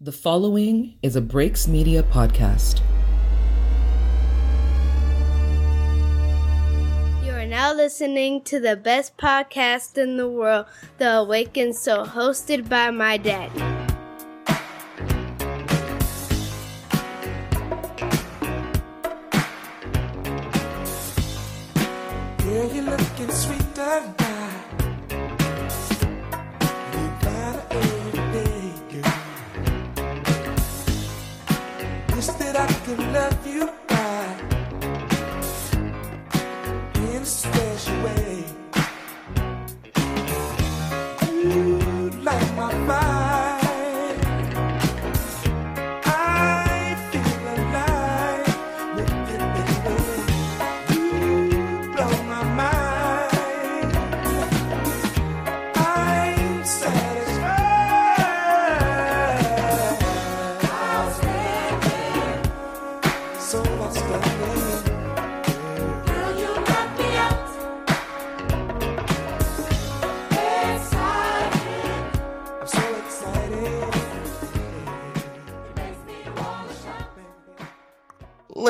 [0.00, 2.82] The following is a Breaks Media podcast.
[7.24, 10.66] You are now listening to the best podcast in the world,
[10.98, 13.77] The Awakened Soul, hosted by my daddy.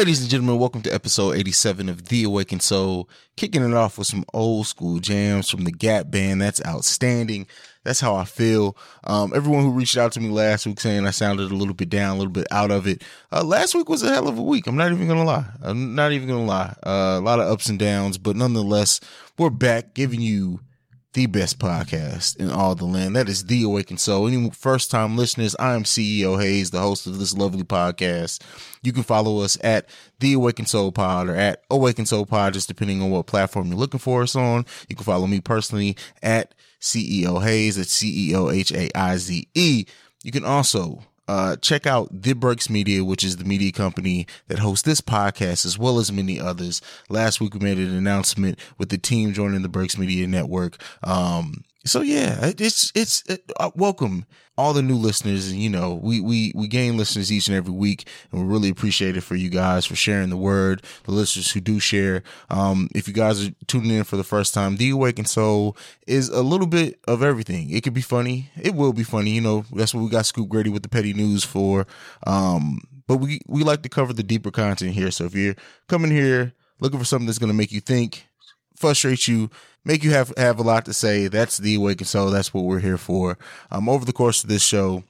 [0.09, 3.11] Ladies and gentlemen, welcome to episode 87 of The Awakened Soul.
[3.37, 6.41] Kicking it off with some old school jams from the Gap Band.
[6.41, 7.47] That's outstanding.
[7.84, 8.75] That's how I feel.
[9.05, 11.91] Um, everyone who reached out to me last week saying I sounded a little bit
[11.91, 13.05] down, a little bit out of it.
[13.31, 14.67] Uh, last week was a hell of a week.
[14.67, 15.45] I'm not even going to lie.
[15.61, 16.75] I'm not even going to lie.
[16.83, 19.01] Uh, a lot of ups and downs, but nonetheless,
[19.36, 20.61] we're back giving you
[21.14, 23.17] the best podcast in all the land.
[23.17, 24.28] That is The Awakened Soul.
[24.28, 28.42] Any first time listeners, I am CEO Haize, the host of this lovely podcast.
[28.83, 29.89] You can follow us at
[30.20, 33.77] The Awakened Soul Pod or at Awakened Soul Pod, just depending on what platform you're
[33.77, 34.67] looking for us on.
[34.89, 39.17] You can follow me personally at CEO Haize, at C E O H A I
[39.17, 39.86] Z E.
[40.23, 44.59] You can also uh, check out The Breaks Media, which is the media company that
[44.59, 46.81] hosts this podcast as well as many others.
[47.09, 50.80] Last week we made an announcement with the team joining the Breaks Media Network.
[51.05, 54.27] Um, so yeah, it's it's it, uh, welcome
[54.57, 57.73] all the new listeners, and you know we we we gain listeners each and every
[57.73, 60.83] week, and we really appreciate it for you guys for sharing the word.
[61.05, 64.55] The listeners who do share, um, if you guys are tuning in for the first
[64.55, 65.77] time, the Awakened Soul
[66.07, 67.71] is a little bit of everything.
[67.71, 69.31] It could be funny, it will be funny.
[69.31, 71.87] You know that's what we got Scoop Grady with the petty news for.
[72.27, 75.11] Um, but we we like to cover the deeper content here.
[75.11, 75.57] So if you're
[75.89, 78.27] coming here looking for something that's going to make you think,
[78.78, 79.50] frustrate you,
[79.84, 81.28] make you have have a lot to say.
[81.28, 82.30] That's the awakened soul.
[82.30, 83.39] That's what we're here for.
[83.70, 85.05] Um, over the course of this show,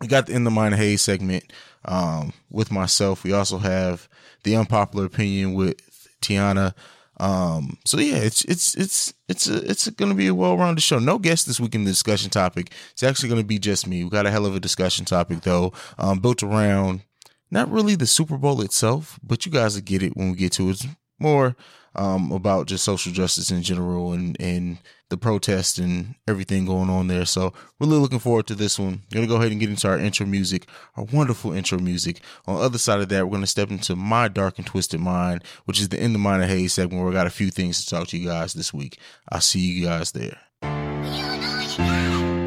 [0.00, 1.52] we got the in the mind of Haize segment
[1.84, 3.24] um with myself.
[3.24, 4.08] We also have
[4.42, 5.76] the unpopular opinion with
[6.22, 6.74] Tyinna.
[7.18, 10.98] Um, so yeah, it's it's it's it's a, it's going to be a well-rounded show.
[10.98, 12.72] No guest this week in the discussion topic.
[12.92, 14.04] It's actually going to be just me.
[14.04, 17.02] We got a hell of a discussion topic though, um, built around
[17.50, 20.52] not really the Super Bowl itself, but you guys will get it when we get
[20.52, 20.72] to it.
[20.72, 20.86] It's
[21.18, 21.56] more
[21.96, 27.08] um, about just social justice in general and, and the protest and everything going on
[27.08, 27.24] there.
[27.24, 29.02] So really looking forward to this one.
[29.12, 32.20] Gonna go ahead and get into our intro music, our wonderful intro music.
[32.46, 35.42] On the other side of that, we're gonna step into my dark and twisted mind,
[35.64, 37.84] which is the in the mind of Haize segment where we got a few things
[37.84, 38.98] to talk to you guys this week.
[39.30, 40.38] I'll see you guys there.
[40.62, 42.45] Best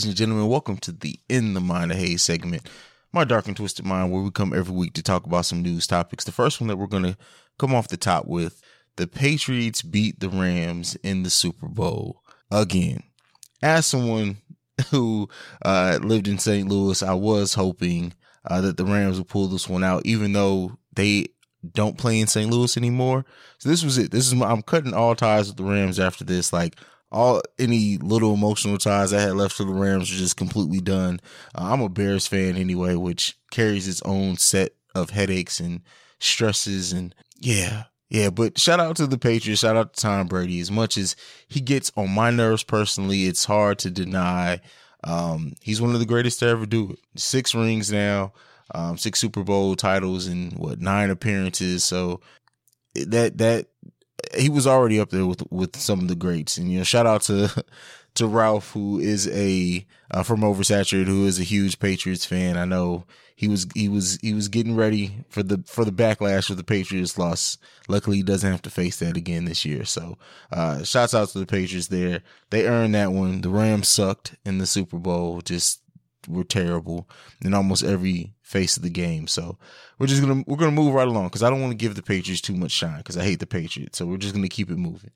[0.00, 2.66] ladies and gentlemen, welcome to the In the Mind of Haize segment,
[3.12, 5.86] my dark and twisted mind, where we come every week to talk about some news
[5.86, 6.24] topics.
[6.24, 7.18] The first one that we're going to
[7.58, 8.62] come off the top with
[8.96, 13.02] the Patriots beat the Rams in the Super Bowl again.
[13.62, 14.38] As someone
[14.90, 15.28] who
[15.66, 16.66] uh, lived in St.
[16.66, 18.14] Louis, I was hoping
[18.46, 21.26] uh, that the Rams would pull this one out, even though they
[21.74, 22.50] don't play in St.
[22.50, 23.26] Louis anymore.
[23.58, 24.12] So this was it.
[24.12, 26.54] This is my, I'm cutting all ties with the Rams after this.
[26.54, 26.76] Like
[27.12, 31.20] all any little emotional ties I had left to the Rams are just completely done.
[31.54, 35.82] Uh, I'm a Bears fan anyway, which carries its own set of headaches and
[36.18, 37.84] stresses and yeah.
[38.08, 39.60] Yeah, but shout out to the Patriots.
[39.60, 40.58] Shout out to Tom Brady.
[40.58, 41.14] As much as
[41.46, 44.60] he gets on my nerves personally, it's hard to deny.
[45.04, 46.98] Um, he's one of the greatest to ever do it.
[47.16, 48.32] Six rings now,
[48.74, 51.84] um, six Super Bowl titles and what nine appearances.
[51.84, 52.20] So
[52.94, 53.68] that that
[54.36, 56.56] he was already up there with with some of the greats.
[56.56, 57.64] And you know, shout out to
[58.14, 62.56] to Ralph, who is a uh, from Oversaturated, who is a huge Patriots fan.
[62.56, 63.04] I know
[63.34, 66.64] he was he was he was getting ready for the for the backlash of the
[66.64, 67.58] Patriots loss.
[67.88, 69.84] Luckily, he doesn't have to face that again this year.
[69.84, 70.18] So,
[70.52, 72.22] uh, shouts out to the Patriots there.
[72.50, 73.40] They earned that one.
[73.40, 75.40] The Rams sucked in the Super Bowl.
[75.40, 75.80] Just
[76.28, 77.08] were terrible
[77.42, 79.26] in almost every face of the game.
[79.26, 79.56] So
[79.98, 82.02] we're just gonna we're gonna move right along because I don't want to give the
[82.02, 83.98] Patriots too much shine because I hate the Patriots.
[83.98, 85.12] So we're just gonna keep it moving.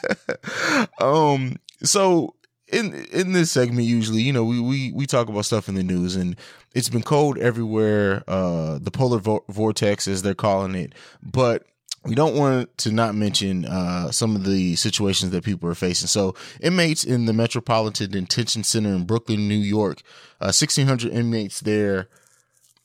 [1.00, 1.56] um.
[1.82, 2.34] So
[2.72, 5.82] in in this segment, usually, you know, we we we talk about stuff in the
[5.82, 6.36] news, and
[6.74, 8.24] it's been cold everywhere.
[8.26, 11.64] Uh, the polar vo- vortex, as they're calling it, but
[12.04, 16.08] we don't want to not mention uh, some of the situations that people are facing.
[16.08, 20.02] So, inmates in the Metropolitan Detention Center in Brooklyn, New York,
[20.40, 22.08] uh, 1,600 inmates there.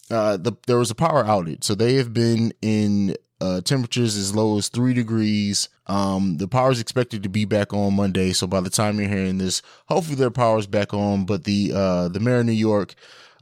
[0.10, 1.63] Uh, the, there was a power outage.
[1.63, 5.69] So, they have been in uh, temperatures as low as three degrees.
[5.88, 8.31] Um, the power is expected to be back on Monday.
[8.34, 11.25] So, by the time you're hearing this, hopefully their power is back on.
[11.25, 12.96] But the, uh, the mayor of New York,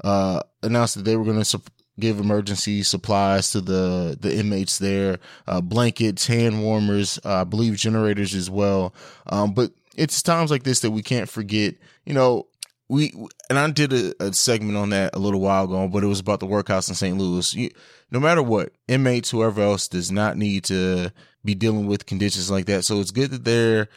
[0.04, 1.62] uh, announced that they were going to
[2.00, 7.76] give emergency supplies to the the inmates there, uh, blankets, hand warmers, uh, I believe
[7.76, 8.94] generators as well.
[9.28, 11.76] Um, but it's times like this that we can't forget.
[12.06, 12.48] You know,
[12.94, 13.12] we
[13.50, 16.20] and I did a, a, segment on that a little while ago, but it was
[16.20, 17.18] about the workhouse in St.
[17.18, 17.52] Louis.
[17.56, 17.72] You,
[18.12, 21.12] no matter what, inmates, whoever else, does not need to
[21.44, 22.86] be dealing with conditions like that.
[22.86, 23.90] So it's good that they're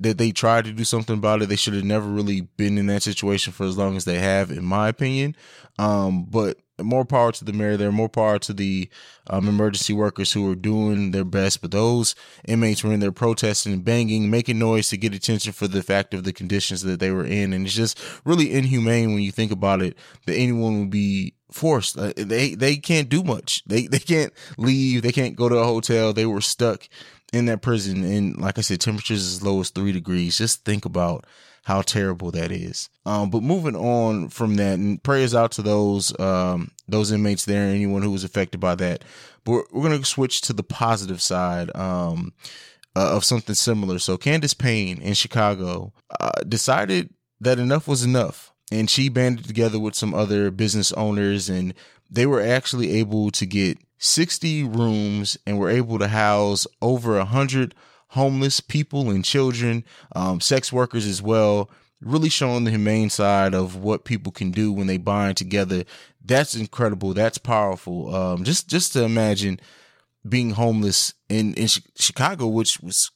[0.00, 1.48] that they tried to do something about it.
[1.48, 4.50] They should have never really been in that situation for as long as they have,
[4.50, 5.36] in my opinion.
[5.78, 8.88] Um, but more power to the mayor there, more power to the
[9.26, 11.60] um, emergency workers who are doing their best.
[11.60, 12.14] But those
[12.46, 16.14] inmates were in there protesting and banging, making noise to get attention for the fact
[16.14, 17.52] of the conditions that they were in.
[17.52, 19.96] And it's just really inhumane when you think about it
[20.26, 21.98] that anyone would be forced.
[21.98, 23.62] Uh, they they can't do much.
[23.66, 25.02] They they can't leave.
[25.02, 26.12] They can't go to a hotel.
[26.12, 26.88] They were stuck
[27.32, 30.38] in that prison and like I said, temperatures as low as three degrees.
[30.38, 31.26] Just think about
[31.64, 32.88] how terrible that is.
[33.06, 37.68] Um, but moving on from that, and prayers out to those um, those inmates there,
[37.68, 39.04] anyone who was affected by that.
[39.44, 42.32] But we're, we're gonna switch to the positive side um,
[42.96, 43.98] uh, of something similar.
[43.98, 49.78] So Candace Payne in Chicago uh, decided that enough was enough, and she banded together
[49.78, 51.74] with some other business owners, and
[52.10, 57.74] they were actually able to get 60 rooms and were able to house over 100
[58.08, 59.84] homeless people and children,
[60.16, 61.70] um, sex workers as well.
[62.00, 65.84] Really showing the humane side of what people can do when they bind together.
[66.24, 67.12] That's incredible.
[67.12, 68.14] That's powerful.
[68.14, 69.60] Um, just just to imagine
[70.26, 73.10] being homeless in in Chicago, which was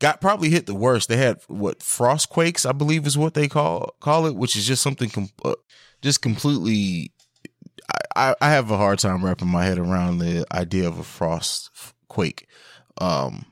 [0.00, 1.08] got probably hit the worst.
[1.08, 4.66] They had what frost quakes, I believe, is what they call call it, which is
[4.66, 5.54] just something com- uh,
[6.02, 7.12] just completely
[8.16, 11.70] I, I have a hard time wrapping my head around the idea of a frost
[12.08, 12.46] quake.
[12.98, 13.46] Um,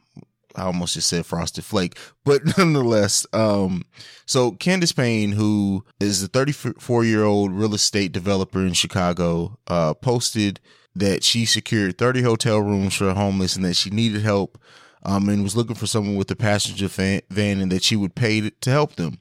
[0.57, 3.85] I almost just said frosted flake, but nonetheless, um,
[4.27, 9.95] so Candace Payne, who is a 34 year old real estate developer in Chicago, uh,
[9.95, 10.61] posted
[10.95, 14.59] that she secured 30 hotel rooms for homeless and that she needed help,
[15.05, 18.15] um, and was looking for someone with a passenger van, van and that she would
[18.15, 19.19] pay to help them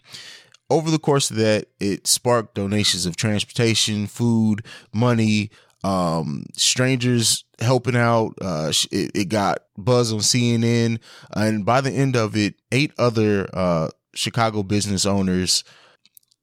[0.70, 5.50] over the course of that, it sparked donations of transportation, food, money,
[5.84, 8.34] um, strangers helping out.
[8.42, 11.00] Uh, it, it, got buzz on CNN.
[11.34, 15.64] And by the end of it, eight other uh, Chicago business owners,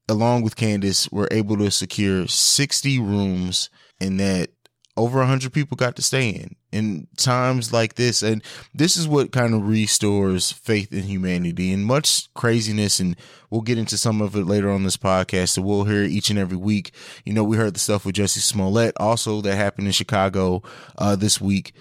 [0.08, 4.50] along with Candace, were able to secure 60 rooms and that
[4.96, 8.42] over 100 people got to stay in in times like this and
[8.74, 11.72] this is what kind of restores faith in humanity.
[11.72, 13.16] And much craziness and
[13.50, 16.38] we'll get into some of it later on this podcast so we'll hear each and
[16.38, 16.92] every week.
[17.24, 20.62] You know we heard the stuff with Jussie Smollett also that happened in chicago
[20.98, 21.72] uh, this week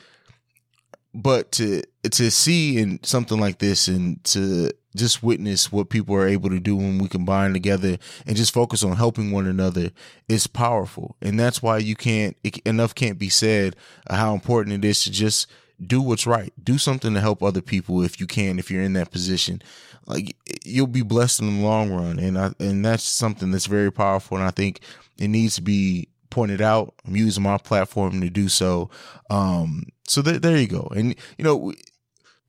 [1.16, 6.28] but to to see in something like this and to just witness what people are
[6.28, 9.92] able to do when we combine together and just focus on helping one another
[10.30, 11.16] is powerful.
[11.22, 13.76] And that's why you can't, it, enough can't be said
[14.10, 15.48] how important it is to just
[15.86, 16.54] do what's right.
[16.64, 19.62] Do something to help other people if you can, if you're in that position.
[20.06, 22.20] Like you'll be blessed in the long run.
[22.20, 24.38] And I, and that's something that's very powerful.
[24.38, 24.80] And I think
[25.18, 26.94] it needs to be pointed out.
[27.08, 28.90] I'm using my platform to do so.
[29.30, 30.92] Um, so th- there you go.
[30.96, 31.74] And, you know,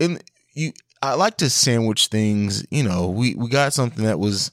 [0.00, 0.22] and
[0.54, 2.66] you, I like to sandwich things.
[2.70, 4.50] You know, we we got something that was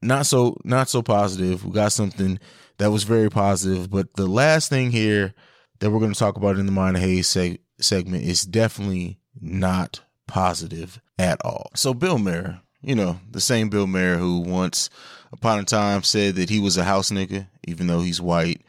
[0.00, 1.64] not so not so positive.
[1.64, 2.38] We got something
[2.78, 3.90] that was very positive.
[3.90, 5.34] But the last thing here
[5.80, 10.00] that we're going to talk about in the Mind Haize seg- segment is definitely not
[10.28, 11.70] positive at all.
[11.74, 14.88] So Bill Maher, you know, the same Bill Maher who once
[15.36, 18.62] upon a time said that he was a house nigga, even though he's white.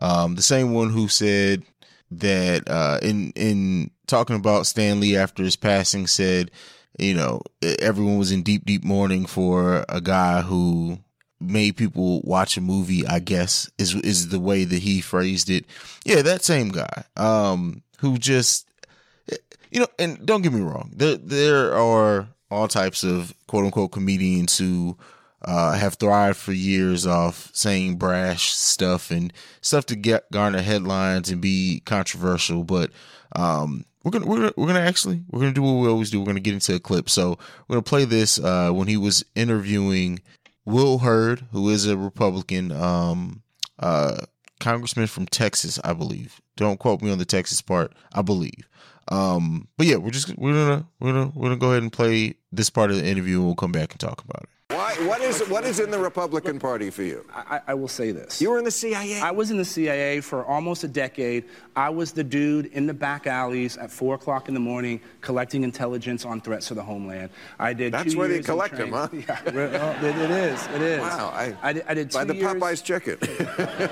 [0.00, 1.62] Um, the same one who said
[2.10, 6.50] that uh, in in talking about Stan Lee after his passing said,
[6.98, 10.98] you know, everyone was in deep deep mourning for a guy who
[11.40, 13.06] made people watch a movie.
[13.06, 15.66] I guess is is the way that he phrased it.
[16.04, 18.66] Yeah, that same guy, um, who just
[19.70, 23.92] you know, and don't get me wrong, there there are all types of quote unquote
[23.92, 24.96] comedians who
[25.44, 31.30] uh, have thrived for years off saying brash stuff and stuff to get garner headlines
[31.30, 32.64] and be controversial.
[32.64, 32.90] But
[33.36, 36.20] um, we're gonna we're gonna we're gonna actually we're gonna do what we always do.
[36.20, 37.10] We're gonna get into a clip.
[37.10, 40.20] So we're gonna play this uh, when he was interviewing
[40.64, 43.42] Will Hurd, who is a Republican um,
[43.78, 44.22] uh,
[44.60, 46.40] congressman from Texas, I believe.
[46.56, 47.92] Don't quote me on the Texas part.
[48.12, 48.68] I believe.
[49.08, 52.34] Um, but yeah, we're just we're gonna we're gonna we're gonna go ahead and play
[52.52, 54.48] this part of the interview, and we'll come back and talk about it.
[55.08, 57.24] What is what is in the Republican Party for you?
[57.34, 58.40] I, I will say this.
[58.40, 59.20] You were in the CIA.
[59.20, 61.44] I was in the CIA for almost a decade.
[61.76, 65.64] I was the dude in the back alleys at four o'clock in the morning collecting
[65.64, 67.30] intelligence on threats to the homeland.
[67.58, 67.92] I did.
[67.92, 69.08] That's where they collect them, huh?
[69.12, 70.66] Yeah, well, it, it is.
[70.68, 71.00] It is.
[71.00, 73.18] Wow, I- I did, I did two by the years, Popeyes chicken.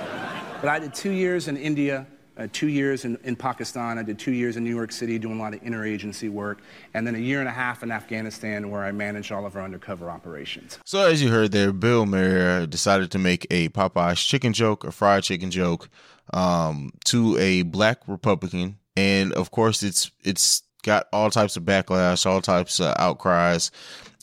[0.62, 2.06] But I did two years in India.
[2.34, 3.98] Uh, two years in, in Pakistan.
[3.98, 6.62] I did two years in New York City doing a lot of interagency work,
[6.94, 9.62] and then a year and a half in Afghanistan where I managed all of our
[9.62, 10.78] undercover operations.
[10.86, 14.92] So as you heard there, Bill Maher decided to make a Popeye's chicken joke, a
[14.92, 15.90] fried chicken joke,
[16.32, 22.24] um, to a black Republican, and of course it's it's got all types of backlash,
[22.24, 23.70] all types of outcries,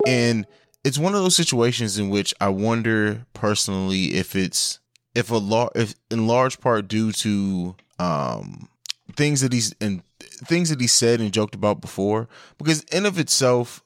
[0.07, 0.47] and
[0.83, 4.79] it's one of those situations in which I wonder personally if it's
[5.19, 8.69] if a lar- if in large part due to um
[9.15, 13.19] things that he's and things that he said and joked about before because in of
[13.19, 13.83] itself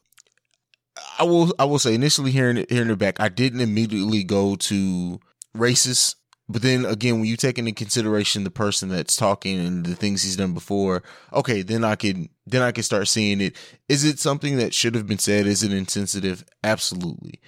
[1.19, 4.55] I will I will say initially hearing it hearing it back, I didn't immediately go
[4.55, 5.19] to
[5.55, 6.15] racist.
[6.49, 10.23] But then again, when you take into consideration the person that's talking and the things
[10.23, 13.55] he's done before, okay, then I can then I can start seeing it.
[13.87, 15.47] Is it something that should have been said?
[15.47, 16.43] Is it insensitive?
[16.63, 17.39] Absolutely.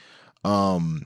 [0.43, 1.03] Um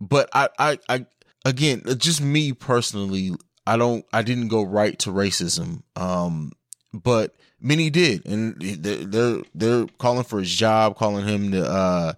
[0.00, 1.06] but I I I
[1.48, 3.32] again, just me personally,
[3.66, 5.82] I don't I didn't go right to racism.
[5.96, 6.52] Um
[6.92, 12.12] but many did, and they're they're, they're calling for his job, calling him to uh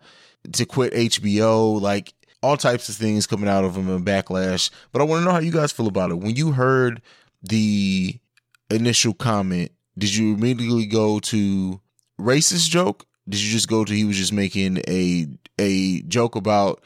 [0.53, 4.71] to quit HBO, like all types of things coming out of him and backlash.
[4.93, 6.19] But I want to know how you guys feel about it.
[6.19, 7.03] When you heard
[7.43, 8.19] the
[8.71, 11.81] initial comment, did you immediately go to
[12.19, 13.07] racist joke?
[13.29, 15.27] Did you just go to he was just making a
[15.59, 16.83] a joke about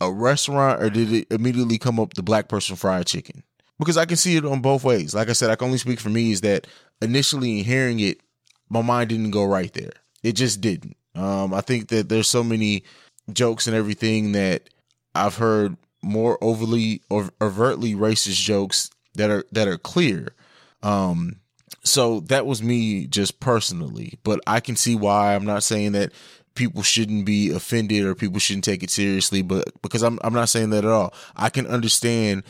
[0.00, 3.42] a restaurant, or did it immediately come up the black person fried chicken?
[3.78, 5.14] Because I can see it on both ways.
[5.14, 6.32] Like I said, I can only speak for me.
[6.32, 6.66] Is that
[7.00, 8.20] initially hearing it,
[8.68, 9.92] my mind didn't go right there.
[10.22, 10.96] It just didn't.
[11.14, 12.84] Um, I think that there's so many
[13.32, 14.70] jokes and everything that
[15.14, 20.34] I've heard more overly or overtly racist jokes that are that are clear.
[20.82, 21.36] Um,
[21.84, 25.34] so that was me just personally, but I can see why.
[25.34, 26.12] I'm not saying that
[26.54, 30.48] people shouldn't be offended or people shouldn't take it seriously, but because I'm I'm not
[30.48, 31.14] saying that at all.
[31.36, 32.44] I can understand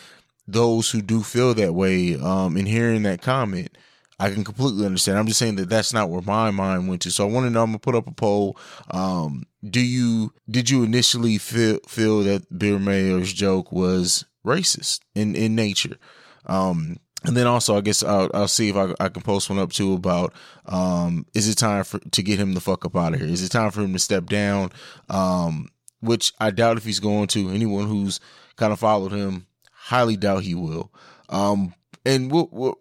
[0.47, 2.17] those who do feel that way.
[2.17, 3.76] Um, and hearing that comment,
[4.19, 5.19] I can completely understand.
[5.19, 7.11] I'm just saying that that's not where my mind went to.
[7.11, 7.62] So I want to know.
[7.62, 8.59] I'm gonna put up a poll.
[8.90, 15.37] Um, do you did you initially feel feel that Bill Maher's joke was racist in
[15.37, 15.99] in nature?
[16.47, 19.59] Um, and then also, I guess I'll, I'll see if I, I can post one
[19.59, 20.33] up too about
[20.67, 23.29] um, is it time for to get him the fuck up out of here?
[23.29, 24.71] Is it time for him to step down?
[25.09, 25.69] Um,
[26.01, 27.51] which I doubt if he's going to.
[27.51, 28.21] Anyone who's
[28.57, 30.93] kind of followed him, highly doubt he will.
[31.29, 32.79] Um, and we'll, we'll,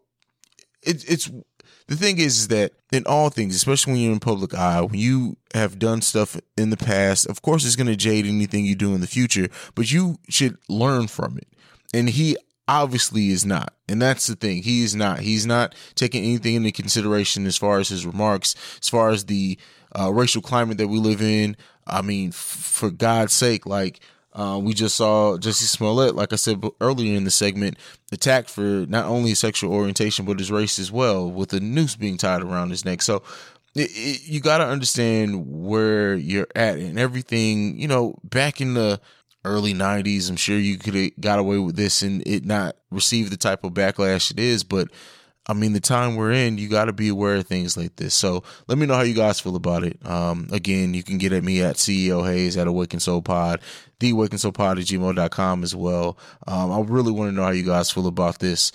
[0.84, 1.32] it, it's
[1.88, 5.00] the thing is, is that in all things, especially when you're in public eye, when
[5.00, 8.76] you have done stuff in the past, of course, it's going to jade anything you
[8.76, 11.48] do in the future, but you should learn from it.
[11.94, 13.74] And he obviously is not.
[13.88, 14.64] And that's the thing.
[14.64, 15.20] He is not.
[15.20, 19.58] He's not taking anything into consideration as far as his remarks, as far as the
[19.98, 21.56] uh, racial climate that we live in.
[21.86, 24.02] I mean, f- for God's sake, like,
[24.34, 27.78] uh, we just saw Jussie Smollett, like I said earlier in the segment,
[28.12, 31.96] attacked for not only his sexual orientation but his race as well, with a noose
[31.96, 33.02] being tied around his neck.
[33.02, 33.24] So
[33.74, 37.80] it, it, you got to understand where you're at and everything.
[37.80, 39.00] You know, back in the
[39.48, 43.30] early 90s, I'm sure you could have got away with this and it not receive
[43.30, 44.90] the type of backlash it is, but
[45.50, 48.14] I mean, the time we're in, you got to be aware of things like this.
[48.14, 49.98] So let me know how you guys feel about it.
[50.06, 53.62] Um, again, you can get at me at CEO Haize at Awaken Soul Pod,
[54.00, 56.18] the Awaken Soul Pod at gmail.com as well.
[56.46, 58.74] Um, I really want to know how you guys feel about this.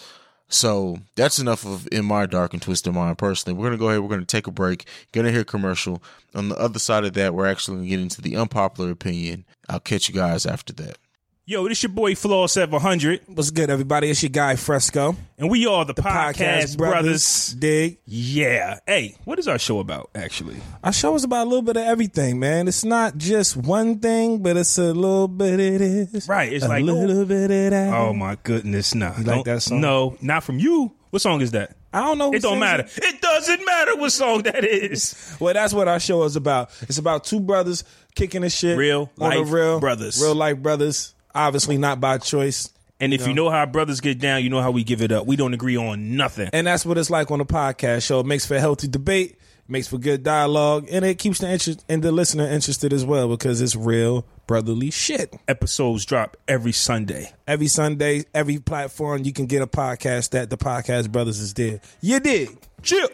[0.52, 3.58] So that's enough of in my dark and twisted mind personally.
[3.58, 4.00] We're going to go ahead.
[4.00, 4.86] We're going to take a break.
[5.12, 6.02] Going to hear commercial.
[6.34, 9.46] On the other side of that, we're actually going to get into the unpopular opinion.
[9.70, 10.98] I'll catch you guys after that.
[11.44, 14.08] Yo, this your boy Flaw 700, What's good, everybody?
[14.08, 15.16] It's your guy Fresco.
[15.36, 17.56] and we are the, Podcast, Brothers.
[17.58, 17.98] Dig.
[18.06, 18.78] Yeah.
[18.86, 20.58] Hey, what is our show about, actually?
[20.84, 22.68] Our show is about a little bit of everything, man.
[22.68, 26.28] It's not just one thing, but it's a little bit of this.
[26.28, 27.24] Right, it's a like- little oh.
[27.24, 27.92] bit of that.
[27.92, 28.94] Oh, my goodness.
[28.94, 29.12] No.
[29.18, 29.80] You like that song?
[29.80, 30.92] No, not from you.
[31.10, 31.74] What song is that?
[31.92, 32.32] I don't know.
[32.32, 32.84] It don't matter.
[32.96, 35.36] It doesn't matter what song that is.
[35.40, 36.70] Well, that's what our show is about.
[36.82, 37.82] It's about two brothers
[38.14, 38.78] kicking the shit.
[38.78, 40.22] Real the life real brothers.
[40.22, 41.14] Real life brothers.
[41.34, 42.70] Obviously not by choice.
[43.00, 45.26] And if you know how brothers get down, you know how we give it up.
[45.26, 46.50] We don't agree on nothing.
[46.52, 48.20] And that's what it's like on the podcast show.
[48.20, 52.00] It makes for healthy debate, makes for good dialogue, and it keeps the interest and
[52.00, 55.34] the listener interested as well because it's real brotherly shit.
[55.48, 57.32] Episodes drop every Sunday.
[57.48, 61.80] Every Sunday, every platform you can get a podcast that the podcast brothers is there.
[62.00, 62.56] You dig?
[62.82, 63.08] Chill.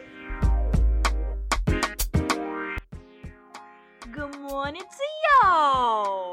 [4.13, 6.28] Good morning to y'all.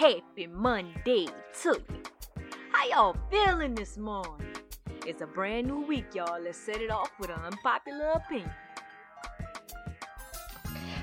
[0.00, 1.26] Happy Monday
[1.60, 2.02] to you.
[2.72, 4.46] How y'all feeling this morning?
[5.06, 6.40] It's a brand new week, y'all.
[6.42, 8.50] Let's set it off with an unpopular opinion.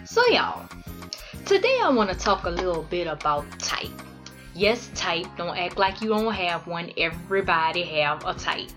[0.03, 0.67] So, y'all,
[1.45, 4.01] today I want to talk a little bit about type.
[4.55, 5.27] Yes, type.
[5.37, 6.91] Don't act like you don't have one.
[6.97, 8.71] Everybody have a type.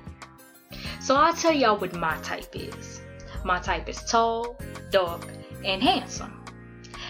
[1.00, 3.00] So I'll tell y'all what my type is.
[3.42, 4.58] My type is tall,
[4.90, 5.26] dark,
[5.64, 6.44] and handsome.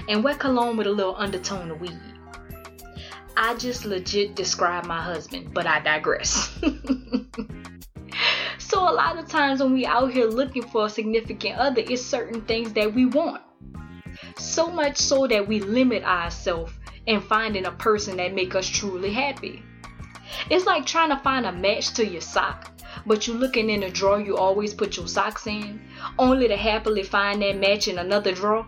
[0.08, 1.98] And wear cologne with a little undertone of weed.
[3.42, 6.54] I just legit describe my husband, but I digress.
[8.58, 12.04] so a lot of times when we out here looking for a significant other, it's
[12.04, 13.40] certain things that we want.
[14.36, 16.70] So much so that we limit ourselves
[17.06, 19.62] in finding a person that make us truly happy.
[20.50, 22.70] It's like trying to find a match to your sock,
[23.06, 25.80] but you looking in a drawer you always put your socks in,
[26.18, 28.66] only to happily find that match in another drawer.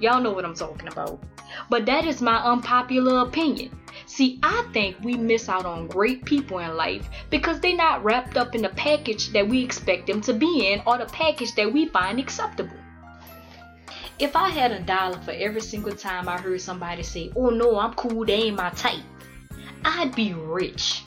[0.00, 1.22] Y'all know what I'm talking about.
[1.68, 3.78] But that is my unpopular opinion.
[4.16, 8.38] See, I think we miss out on great people in life because they're not wrapped
[8.38, 11.70] up in the package that we expect them to be in or the package that
[11.70, 12.78] we find acceptable.
[14.18, 17.78] If I had a dollar for every single time I heard somebody say, Oh no,
[17.78, 19.02] I'm cool, they ain't my type,
[19.84, 21.02] I'd be rich.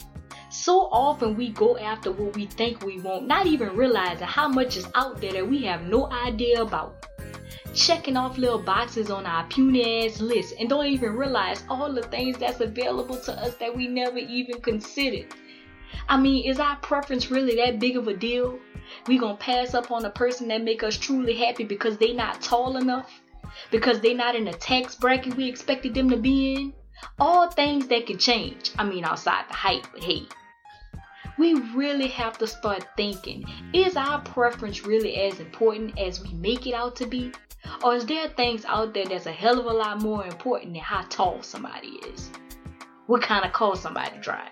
[0.52, 4.78] So often we go after what we think we want, not even realizing how much
[4.78, 7.08] is out there that we have no idea about.
[7.76, 12.02] Checking off little boxes on our puny ass list and don't even realize all the
[12.04, 15.28] things that's available to us that we never even considered.
[16.08, 18.60] I mean, is our preference really that big of a deal?
[19.08, 22.42] We gonna pass up on a person that make us truly happy because they not
[22.42, 23.22] tall enough?
[23.70, 26.74] Because they not in the tax bracket we expected them to be in?
[27.20, 28.72] All things that can change.
[28.78, 30.24] I mean, outside the height, but hey.
[31.38, 36.68] We really have to start thinking, is our preference really as important as we make
[36.68, 37.32] it out to be?
[37.84, 40.82] Or is there things out there that's a hell of a lot more important than
[40.82, 42.30] how tall somebody is?
[43.08, 44.52] What kind of car somebody drive?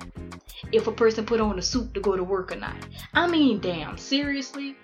[0.72, 2.76] If a person put on a suit to go to work or not?
[3.13, 4.76] I mean, damn, seriously?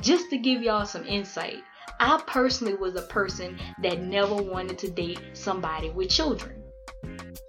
[0.00, 1.62] Just to give y'all some insight,
[2.00, 6.62] I personally was a person that never wanted to date somebody with children.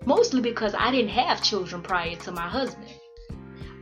[0.05, 2.93] Mostly because I didn't have children prior to my husband.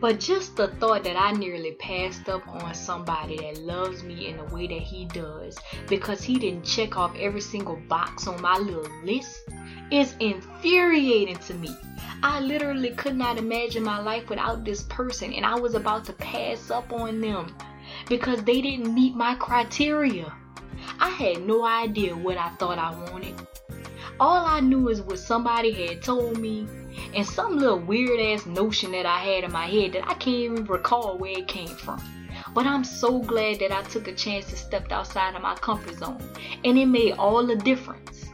[0.04, 4.36] But just the thought that I nearly passed up on somebody that loves me in
[4.36, 8.58] the way that he does because he didn't check off every single box on my
[8.58, 9.50] little list
[9.92, 11.74] is infuriating to me.
[12.22, 16.14] I literally could not imagine my life without this person, and I was about to
[16.14, 17.56] pass up on them
[18.10, 20.34] because they didn't meet my criteria.
[21.00, 23.36] I had no idea what I thought I wanted.
[24.20, 26.68] All I knew is what somebody had told me
[27.16, 30.28] and some little weird ass notion that I had in my head that I can't
[30.28, 32.02] even recall where it came from.
[32.54, 35.96] But I'm so glad that I took a chance to step outside of my comfort
[35.96, 36.22] zone,
[36.64, 38.26] and it made all the difference.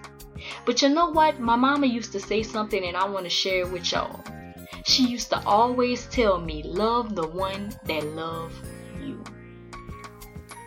[0.65, 1.39] But you know what?
[1.39, 4.21] My mama used to say something, and I want to share it with y'all.
[4.85, 8.53] She used to always tell me, Love the one that love
[9.01, 9.23] you.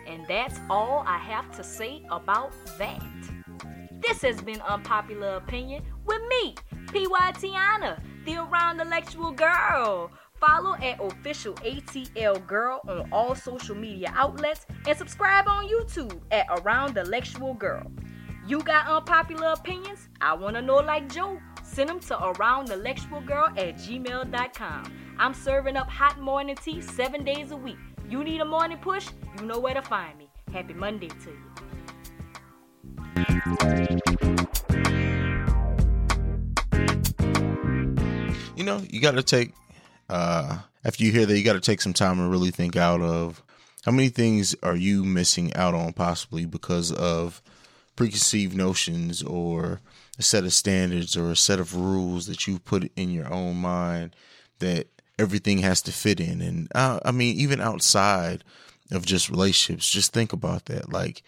[0.07, 3.03] And that's all I have to say about that.
[4.07, 6.55] This has been Unpopular Opinion with me,
[6.87, 10.11] PY Tyinna, the Around Intellectual Girl.
[10.41, 16.47] Follow at official ATL Girl on all social media outlets and subscribe on YouTube at
[16.49, 17.89] Around Intellectual Girl.
[18.45, 20.09] You got unpopular opinions?
[20.19, 21.39] I want to know like Joe.
[21.63, 25.15] Send them to aroundintellectualgirl at gmail.com.
[25.17, 27.77] I'm serving up hot morning tea seven days a week.
[28.09, 29.07] You need a morning push?
[29.39, 30.27] You know where to find me.
[30.51, 31.72] Happy Monday to you.
[38.55, 39.53] You know, you got to take
[40.09, 43.01] uh after you hear that, you got to take some time and really think out
[43.01, 43.41] of
[43.85, 47.41] how many things are you missing out on possibly because of
[47.95, 49.81] preconceived notions or
[50.17, 53.57] a set of standards or a set of rules that you put in your own
[53.57, 54.15] mind
[54.59, 54.87] that
[55.19, 56.41] everything has to fit in.
[56.41, 58.43] And uh, I mean, even outside
[58.91, 60.91] of just relationships, just think about that.
[60.91, 61.23] Like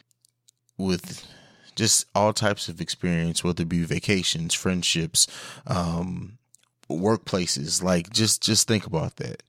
[0.78, 1.28] with
[1.76, 5.28] just all types of experience, whether it be vacations, friendships,
[5.68, 6.38] um,
[6.90, 9.44] workplaces, like just just think about that.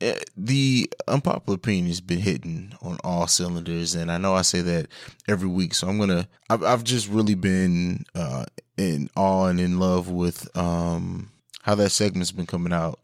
[0.00, 4.60] Eh, The unpopular opinion has been hitting on all cylinders, and I know I say
[4.60, 4.88] that
[5.26, 5.74] every week.
[5.74, 6.28] So I'm gonna.
[6.50, 8.44] I've, I've just really been uh,
[8.76, 11.30] in awe and in love with um,
[11.62, 13.00] how that segment's been coming out,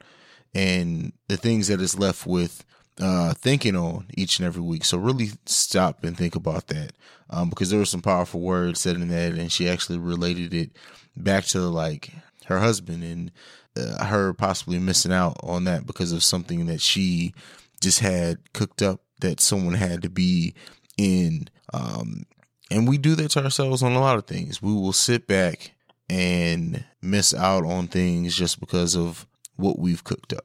[0.54, 2.64] and the things that it's left with
[3.00, 4.84] uh, thinking on each and every week.
[4.84, 6.92] So really stop and think about that,
[7.30, 10.70] um, because there were some powerful words said in that, and she actually related it
[11.16, 12.10] back to like
[12.46, 13.30] her husband and
[13.76, 17.34] uh, her possibly missing out on that because of something that she
[17.80, 20.54] just had cooked up that someone had to be
[20.98, 21.48] in.
[21.72, 22.24] Um,
[22.70, 24.62] and we do that to ourselves on a lot of things.
[24.62, 25.72] We will sit back
[26.08, 29.26] and miss out on things just because of
[29.56, 30.44] what we've cooked up.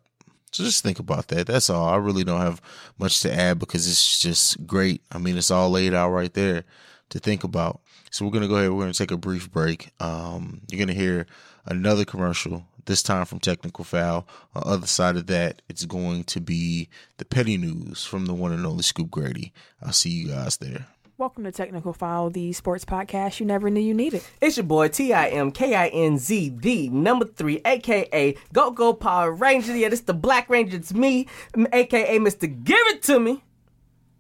[0.57, 1.45] So just think about that.
[1.45, 1.87] That's all.
[1.87, 2.63] I really don't have
[2.97, 5.03] much to add because it's just great.
[5.11, 6.63] I mean, it's all laid out right there
[7.09, 7.79] to think about.
[8.09, 8.71] So we're gonna go ahead.
[8.71, 9.91] We're gonna take a brief break.
[9.99, 11.27] Um, you're gonna hear
[11.67, 12.65] another commercial.
[12.85, 14.27] This time from Technical Foul.
[14.55, 18.33] On the other side of that, it's going to be the petty news from the
[18.33, 19.53] one and only Scoop Grady.
[19.83, 20.87] I'll see you guys there.
[21.19, 24.21] Welcome to Technical Foul, the sports podcast you never knew you needed.
[24.39, 28.69] It's your boy T I M K I N Z, the number three, aka Go
[28.69, 29.75] Go Power Ranger.
[29.75, 30.77] Yeah, this the Black Ranger.
[30.77, 31.25] It's me,
[31.73, 32.63] aka Mr.
[32.63, 33.43] Give It To Me.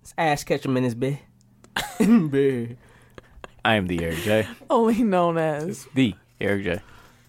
[0.01, 1.19] It's Ash Ketchum in his bed.
[1.99, 2.77] bed.
[3.63, 4.47] I am the Eric J.
[4.67, 5.87] Only known as.
[5.93, 6.81] The Eric J.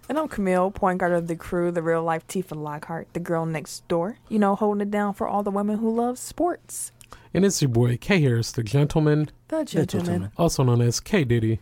[0.09, 3.44] And I'm Camille, point guard of the crew, the real life Tifa Lockhart, the girl
[3.44, 4.16] next door.
[4.31, 6.92] You know, holding it down for all the women who love sports.
[7.35, 10.31] And it's your boy K Harris, the gentleman, The gentleman.
[10.37, 11.61] also known as K Diddy,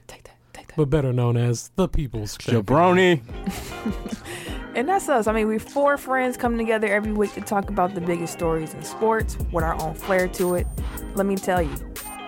[0.76, 3.22] but better known as the People's Jabroni.
[4.76, 5.26] And that's us.
[5.26, 8.74] I mean, we're four friends coming together every week to talk about the biggest stories
[8.74, 10.66] in sports with our own flair to it.
[11.14, 11.74] Let me tell you,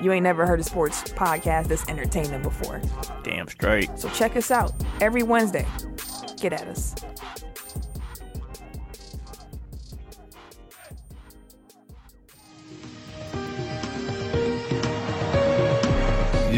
[0.01, 2.81] you ain't never heard a sports podcast that's entertaining before.
[3.22, 3.90] Damn straight.
[3.98, 4.72] So check us out
[5.03, 5.66] every Wednesday.
[6.40, 6.94] Get at us.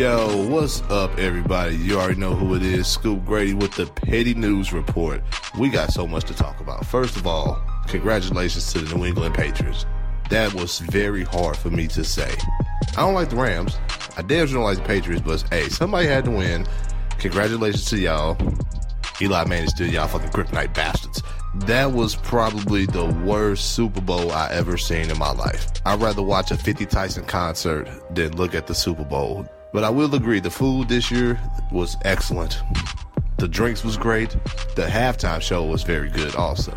[0.00, 1.76] Yo, what's up, everybody?
[1.76, 2.86] You already know who it is.
[2.86, 5.22] Scoop Grady with the Petty News Report.
[5.58, 6.86] We got so much to talk about.
[6.86, 9.84] First of all, congratulations to the New England Patriots.
[10.30, 12.34] That was very hard for me to say.
[12.96, 13.76] I don't like the Rams.
[14.16, 16.66] I sure don't like the Patriots, but hey, somebody had to win.
[17.18, 18.38] Congratulations to y'all.
[19.20, 21.22] Eli Manning still y'all fucking kryptonite bastards.
[21.66, 25.66] That was probably the worst Super Bowl I ever seen in my life.
[25.84, 29.46] I'd rather watch a 50 Tyson concert than look at the Super Bowl.
[29.72, 32.60] But I will agree, the food this year was excellent.
[33.38, 34.30] The drinks was great.
[34.74, 36.72] The halftime show was very good also.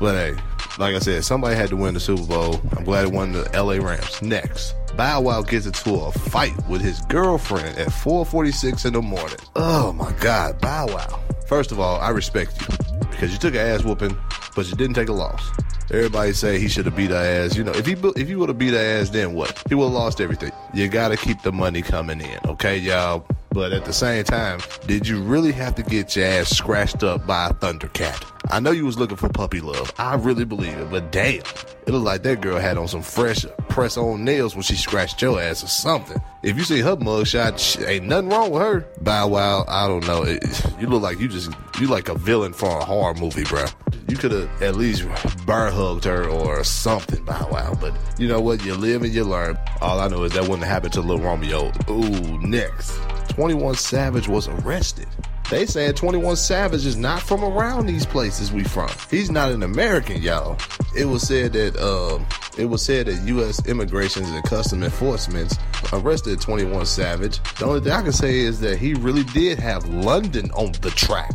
[0.00, 0.42] But hey,
[0.78, 2.60] like I said, somebody had to win the Super Bowl.
[2.76, 4.22] I'm glad it won the LA Rams.
[4.22, 9.38] Next, Bow Wow gets into a fight with his girlfriend at 4:46 in the morning.
[9.54, 11.20] Oh my God, Bow Wow!
[11.46, 14.16] First of all, I respect you because you took an ass whooping,
[14.56, 15.50] but you didn't take a loss.
[15.92, 17.56] Everybody say he should have beat her ass.
[17.56, 19.60] You know, if he if he would have beat her ass, then what?
[19.68, 20.52] He would have lost everything.
[20.72, 23.26] You gotta keep the money coming in, okay, y'all.
[23.52, 27.26] But at the same time, did you really have to get your ass scratched up
[27.26, 28.24] by a Thundercat?
[28.52, 29.92] I know you was looking for puppy love.
[29.98, 33.44] I really believe it, but damn, it looked like that girl had on some fresh
[33.70, 36.20] press-on nails when she scratched your ass or something.
[36.42, 38.80] If you see her mugshot, sh- ain't nothing wrong with her.
[39.00, 40.22] Bow Wow, I don't know.
[40.24, 40.42] It,
[40.80, 43.64] you look like you just you like a villain for a horror movie, bro.
[44.08, 45.04] You could have at least
[45.46, 47.74] bear hugged her or something, Bow Wow.
[47.80, 48.64] But you know what?
[48.64, 49.58] You live and you learn.
[49.80, 51.70] All I know is that wouldn't happen to Lil Romeo.
[51.88, 52.98] Ooh, next.
[53.28, 55.06] 21 Savage was arrested.
[55.50, 58.88] They said 21 Savage is not from around these places we from.
[59.10, 60.56] He's not an American, y'all.
[60.96, 62.24] It was said that um
[62.56, 63.66] it was said that U.S.
[63.66, 65.58] Immigrations and Custom Enforcement
[65.92, 67.42] arrested 21 Savage.
[67.58, 70.90] The only thing I can say is that he really did have London on the
[70.90, 71.32] track.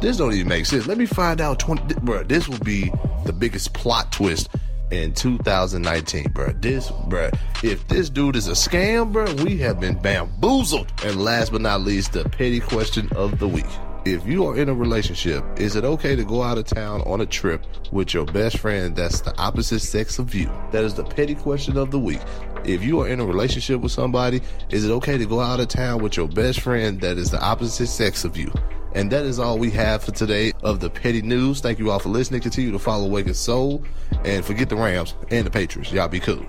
[0.00, 0.86] This don't even make sense.
[0.86, 1.96] Let me find out 20.
[2.00, 2.90] Bro, this will be
[3.26, 4.48] the biggest plot twist
[4.90, 6.52] in 2019, bro.
[6.52, 7.30] This, bro,
[7.62, 10.92] if this dude is a scam, bro, we have been bamboozled.
[11.04, 13.66] And last but not least, the petty question of the week.
[14.06, 17.20] If you are in a relationship, is it okay to go out of town on
[17.20, 20.50] a trip with your best friend that's the opposite sex of you?
[20.72, 22.20] That is the petty question of the week.
[22.64, 25.68] If you are in a relationship with somebody, is it okay to go out of
[25.68, 28.50] town with your best friend that is the opposite sex of you?
[28.94, 31.60] And that is all we have for today of the petty news.
[31.60, 32.40] Thank you all for listening.
[32.40, 33.84] Continue to follow Awaken Soul
[34.24, 35.92] and forget the Rams and the Patriots.
[35.92, 36.44] Y'all be cool.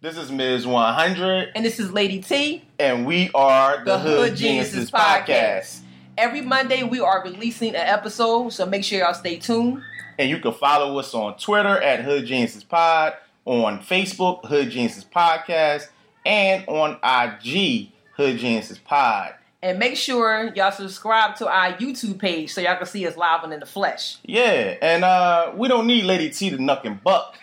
[0.00, 0.66] This is Ms.
[0.66, 1.50] 100.
[1.54, 2.64] And this is Lady T.
[2.78, 5.80] And we are the, Hood, Geniuses, podcast.
[6.16, 9.82] Every Monday we are releasing an episode, so make sure y'all stay tuned.
[10.18, 15.04] And you can follow us on Twitter at Hood Geniuses Pod, on Facebook, Hood Geniuses
[15.04, 15.88] Podcast,
[16.24, 19.34] and on IG, Hood Geniuses Pod.
[19.62, 23.44] And make sure y'all subscribe to our YouTube page so y'all can see us live
[23.44, 24.16] and in the flesh.
[24.24, 27.36] Yeah, and uh, we don't need Lady T to nuck and buck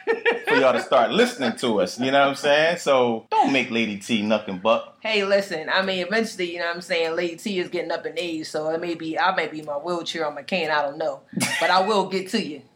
[0.48, 2.00] for y'all to start listening to us.
[2.00, 2.78] You know what I'm saying?
[2.80, 4.98] So don't make Lady T nuck and buck.
[5.00, 8.04] Hey, listen, I mean, eventually, you know what I'm saying, Lady T is getting up
[8.08, 10.72] in age, so it may be, I may be in my wheelchair or my cane,
[10.72, 11.22] I don't know.
[11.60, 12.62] But I will get to you.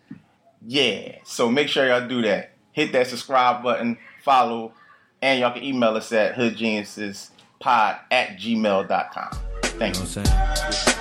[0.64, 2.52] Yeah, so make sure y'all do that.
[2.72, 4.74] Hit that subscribe button, follow,
[5.20, 9.30] and y'all can email us at hoodgeniuses.com pod at gmail.com.
[9.64, 11.01] Thank you.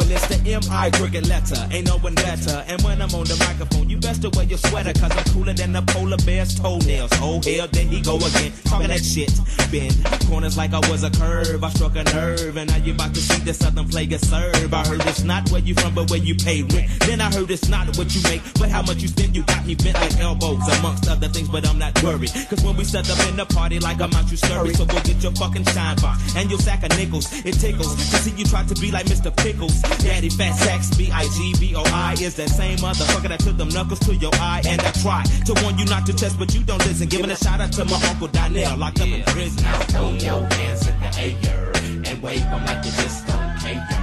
[0.00, 0.90] Well, it's the M.I.
[0.92, 1.60] cricket letter.
[1.70, 2.64] Ain't no one better.
[2.66, 5.52] And when I'm on the microphone, you best to wear your sweater, cause I'm cooler
[5.52, 7.10] than the polar bear's toenails.
[7.20, 8.50] Oh, hell, there he go again.
[8.64, 9.28] Talking that shit.
[9.68, 9.92] Bend
[10.24, 11.62] corners like I was a curve.
[11.62, 14.72] I struck a nerve, and now you about to see the southern player serve.
[14.72, 16.88] I heard it's not where you from, but where you pay rent.
[17.04, 19.36] Then I heard it's not what you make, but how much you spend.
[19.36, 22.32] You got me bent like elbows, amongst other things, but I'm not worried.
[22.48, 24.72] Cause when we set up in the party, like I'm out, you scurry.
[24.72, 27.28] So go get your fucking shine box and your sack of nickels.
[27.44, 29.28] It tickles to see you try to be like Mr.
[29.36, 29.76] Pickles.
[29.98, 34.62] Daddy Fat Sacks, B-I-G-B-O-I is that same motherfucker that took them knuckles to your eye.
[34.66, 37.08] And I try to warn you not to test, but you don't listen.
[37.08, 39.62] Giving a shout out to my Uncle Donnell, locked up in prison.
[39.62, 41.72] Now throw your hands in the air
[42.06, 43.99] and wave them like you just don't care.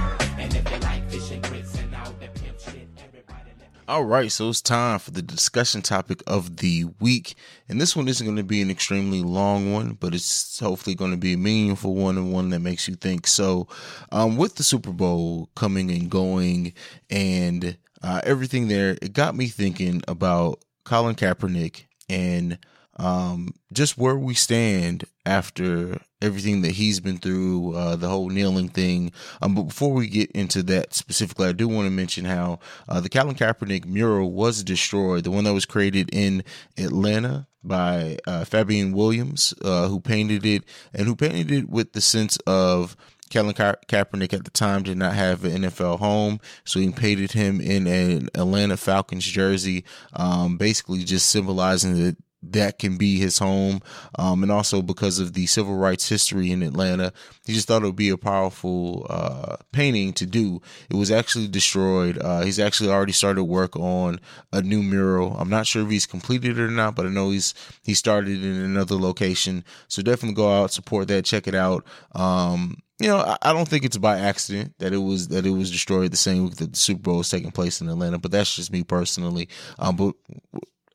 [3.88, 7.36] All right, so it's time for the discussion topic of the week.
[7.70, 11.12] And this one isn't going to be an extremely long one, but it's hopefully going
[11.12, 13.26] to be a meaningful one and one that makes you think.
[13.26, 13.66] So,
[14.12, 16.74] um, with the Super Bowl coming and going
[17.08, 22.58] and uh, everything there, it got me thinking about Colin Kaepernick and
[22.98, 28.68] um, just where we stand after everything that he's been through, uh, the whole kneeling
[28.68, 29.12] thing.
[29.40, 33.00] Um, but before we get into that specifically, I do want to mention how uh,
[33.00, 36.44] the Colin Kaepernick mural was destroyed, the one that was created in
[36.76, 42.00] Atlanta by uh, Fabian Williams, uh, who painted it and who painted it with the
[42.00, 42.96] sense of
[43.30, 47.32] Colin Ka- Kaepernick at the time did not have an NFL home, so he painted
[47.32, 53.38] him in an Atlanta Falcons jersey, um, basically just symbolizing that that can be his
[53.38, 53.80] home.
[54.18, 57.12] Um, and also because of the civil rights history in Atlanta,
[57.44, 60.60] he just thought it would be a powerful uh, painting to do.
[60.90, 62.18] It was actually destroyed.
[62.18, 64.20] Uh, he's actually already started work on
[64.52, 65.36] a new mural.
[65.38, 68.42] I'm not sure if he's completed it or not, but I know he's he started
[68.42, 69.64] in another location.
[69.88, 71.84] So definitely go out, support that, check it out.
[72.12, 75.70] Um, you know, I, don't think it's by accident that it was that it was
[75.70, 78.56] destroyed the same week that the Super Bowl was taking place in Atlanta, but that's
[78.56, 79.48] just me personally.
[79.78, 80.14] Um, but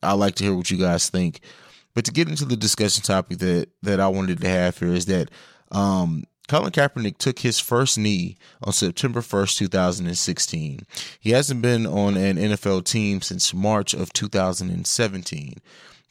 [0.04, 1.40] I like to hear what you guys think.
[1.94, 5.06] But to get into the discussion topic that that I wanted to have here is
[5.08, 5.30] that
[5.72, 10.86] um, Colin Kaepernick took his first knee on September 1st, 2016.
[11.20, 15.56] He hasn't been on an NFL team since March of 2017.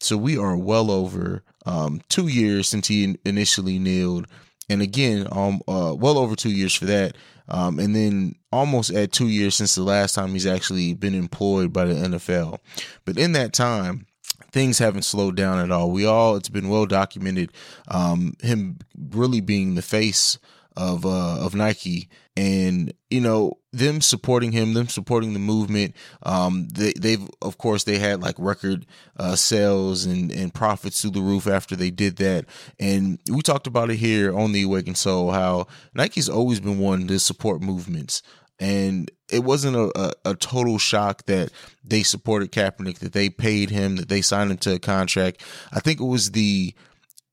[0.00, 4.26] So we are well over um, two years since he initially kneeled.
[4.68, 7.16] And again, um, uh, well over two years for that.
[7.48, 11.72] Um, and then almost at two years since the last time he's actually been employed
[11.72, 12.58] by the NFL.
[13.04, 14.06] But in that time,
[14.52, 15.90] things haven't slowed down at all.
[15.90, 17.50] We all, it's been well documented,
[17.88, 18.78] um, him
[19.10, 20.38] really being the face
[20.76, 25.94] of uh, of Nike, and you know them supporting him, them supporting the movement.
[26.22, 31.12] Um, they they've of course they had like record uh, sales and and profits through
[31.12, 32.46] the roof after they did that,
[32.78, 37.06] and we talked about it here on the Awakened Soul how Nike's always been one
[37.08, 38.22] to support movements.
[38.60, 41.50] And it wasn't a, a, a, total shock that
[41.82, 45.42] they supported Kaepernick, that they paid him, that they signed him to a contract.
[45.72, 46.72] I think it was the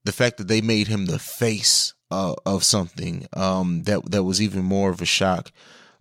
[0.05, 4.41] the fact that they made him the face uh, of something um, that that was
[4.41, 5.51] even more of a shock.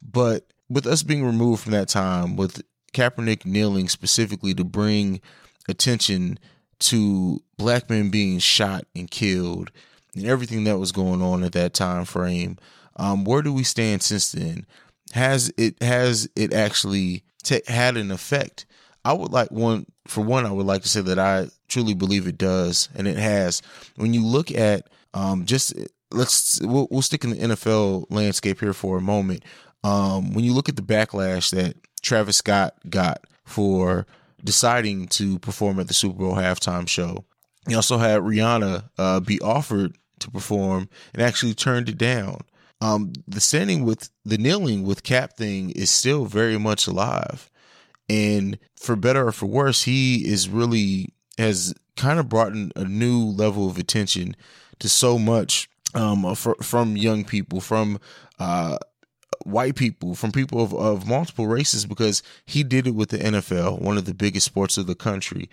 [0.03, 5.21] But with us being removed from that time, with Kaepernick kneeling specifically to bring
[5.69, 6.39] attention
[6.81, 9.71] to black men being shot and killed,
[10.15, 12.57] and everything that was going on at that time frame,
[12.97, 14.67] um, where do we stand since then?
[15.13, 18.67] Has it has it actually t- had an effect?
[19.05, 20.45] I would like one for one.
[20.45, 23.63] I would like to say that I truly believe it does, and it has.
[23.97, 25.75] When you look at um, just
[26.11, 29.45] let's we'll, we'll stick in the NFL landscape here for a moment.
[29.85, 34.07] Um, when you look at the backlash that Travis Scott got for
[34.43, 37.25] deciding to perform at the Super Bowl halftime show,
[37.69, 42.41] he also had Rihanna uh, be offered to perform and actually turned it down.
[42.81, 47.51] Um, the standing with the kneeling with Cap thing is still very much alive,
[48.09, 52.85] and for better or for worse, he is really has kind of brought in a
[52.85, 54.37] new level of attention
[54.79, 57.99] to so much um, fr- from young people, from
[58.39, 58.79] uh,
[59.45, 63.81] white people, from people of, of multiple races, because he did it with the NFL,
[63.81, 65.49] one of the biggest sports of the country.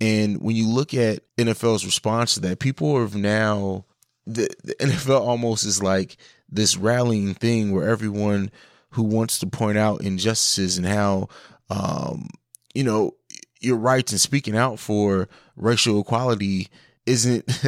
[0.00, 3.84] And when you look at NFL's response to that, people have now
[4.26, 6.16] the, the NFL almost is like
[6.48, 8.50] this rallying thing where everyone
[8.90, 11.28] who wants to point out injustices and how
[11.70, 12.28] um,
[12.74, 13.12] you know
[13.60, 16.68] your rights and speaking out for racial equality
[17.06, 17.44] isn't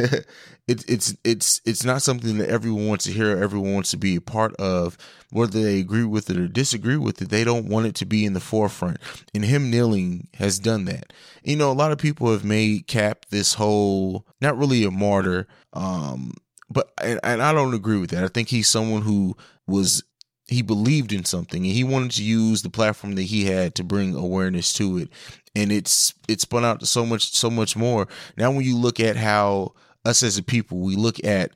[0.67, 4.15] it, it's it's it's not something that everyone wants to hear everyone wants to be
[4.15, 4.97] a part of.
[5.31, 8.25] Whether they agree with it or disagree with it they don't want it to be
[8.25, 8.97] in the forefront.
[9.33, 11.13] And him kneeling has done that.
[11.43, 15.47] You know a lot of people have made cap this whole not really a martyr
[15.73, 16.33] um
[16.69, 18.23] but and, and i don't agree with that.
[18.23, 19.35] I think he's someone who
[19.67, 20.03] was
[20.49, 23.83] he believed in something and he wanted to use the platform that he had to
[23.83, 25.09] bring awareness to it.
[25.55, 28.07] And it's it spun out to so much so much more.
[28.37, 29.73] Now when you look at how
[30.05, 31.51] us as a people we look at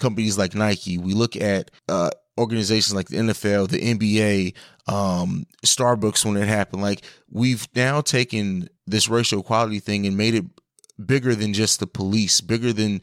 [0.00, 4.54] companies like nike we look at uh organizations like the nfl the nba
[4.86, 10.36] um starbucks when it happened like we've now taken this racial equality thing and made
[10.36, 10.44] it
[11.04, 13.00] bigger than just the police bigger than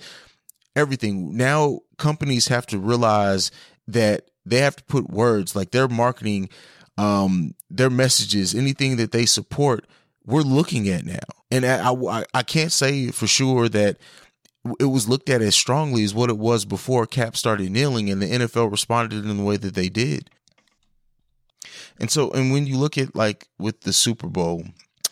[0.76, 1.36] everything.
[1.36, 3.52] Now companies have to realize
[3.88, 6.50] that they have to put words like their marketing
[6.98, 9.86] um their messages anything that they support
[10.26, 11.20] we're looking at now.
[11.52, 13.98] And I, I i can't say for sure that
[14.80, 18.20] it was looked at as strongly as what it was before cap started kneeling and
[18.20, 20.30] the nfl responded in the way that they did.
[22.00, 24.64] And so and when you look at like with the super bowl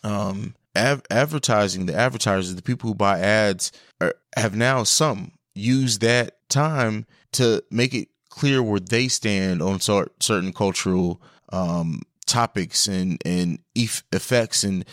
[0.04, 6.02] um av- advertising the advertisers the people who buy ads are, have now some used
[6.02, 12.88] that time to make it clear where they stand on cer- certain cultural um, topics
[12.88, 14.86] and and eff- effects and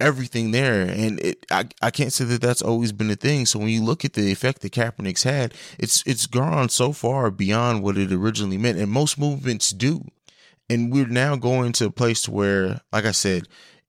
[0.00, 0.82] everything there.
[0.82, 3.44] And it, I I can't say that that's always been a thing.
[3.44, 7.30] So when you look at the effect that Kaepernick's had, it's it's gone so far
[7.30, 10.04] beyond what it originally meant, and most movements do.
[10.68, 13.46] And we're now going to a place where, like I said,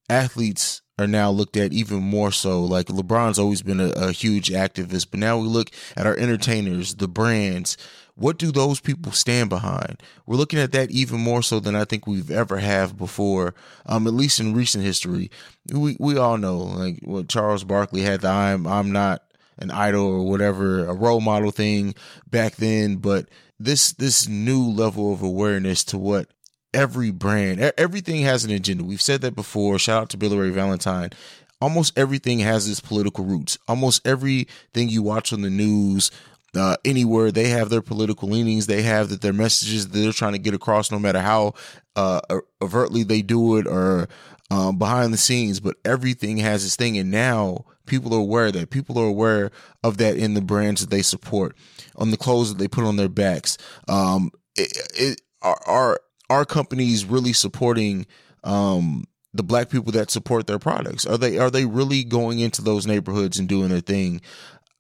[0.09, 2.63] athletes are now looked at even more so.
[2.63, 6.95] Like LeBron's always been a, a, huge activist, but now we look at our entertainers,
[6.95, 7.77] the brands.
[8.17, 10.01] What do those people stand behind?
[10.25, 13.53] We're looking at that even more so than I think we've ever have before.
[13.85, 15.29] Um, at least in recent history,
[15.71, 19.21] we we all know like what Charles Barkley had the I'm I'm not
[19.59, 21.93] an idol or whatever a role model thing
[22.27, 26.29] back then, but this this new level of awareness to what
[26.73, 28.83] every brand, everything has an agenda.
[28.83, 29.77] We've said that before.
[29.79, 31.11] Shout out to Billy Ray Valentine.
[31.59, 33.57] Almost everything has its political roots.
[33.67, 36.11] Almost everything you watch on the news,
[36.57, 38.67] uh, anywhere, they have their political leanings.
[38.67, 41.53] They have that their messages that they're trying to get across, no matter how
[41.95, 42.19] uh,
[42.61, 44.07] overtly they do it or
[44.49, 45.59] um, behind the scenes.
[45.59, 49.51] But everything has its thing, and now people are aware that people are aware
[49.83, 51.55] of that in the brands that they support,
[51.95, 53.57] on the clothes that they put on their backs.
[53.87, 58.05] Um, it, it, our, our companies really supporting
[58.43, 61.05] um, the black people that support their products?
[61.05, 64.21] Are they are they really going into those neighborhoods and doing their thing?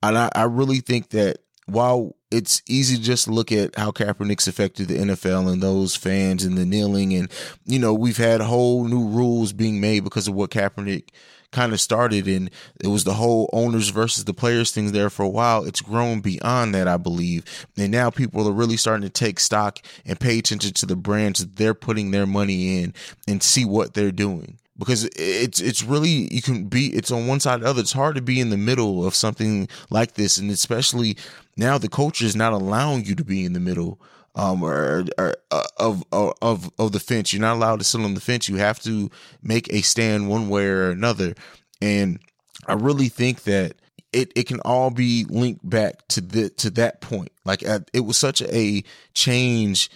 [0.03, 1.37] And I, I really think that
[1.67, 6.43] while it's easy to just look at how Kaepernick's affected the NFL and those fans
[6.43, 7.31] and the kneeling, and
[7.65, 11.09] you know we've had whole new rules being made because of what Kaepernick
[11.51, 12.49] kind of started and
[12.81, 15.65] it was the whole owners versus the players things there for a while.
[15.65, 17.45] It's grown beyond that i believe.
[17.77, 21.39] And now people are really starting to take stock and pay attention to the brands
[21.39, 22.93] that they're putting their money in
[23.27, 27.39] and see what they're doing because it's it's really you can be it's on one
[27.39, 30.37] side or the other it's hard to be in the middle of something like this
[30.37, 31.17] and especially
[31.55, 33.99] now the culture is not allowing you to be in the middle
[34.37, 37.33] um, or, or uh, of, of of the fence.
[37.33, 38.47] You're not allowed to sit on the fence.
[38.47, 39.09] You have to
[39.41, 41.33] make a stand one way or another.
[41.81, 42.19] And
[42.67, 43.73] I really think that
[44.13, 47.31] it, it can all be linked back to the to that point.
[47.45, 47.63] Like
[47.93, 48.83] it was such a
[49.15, 49.89] change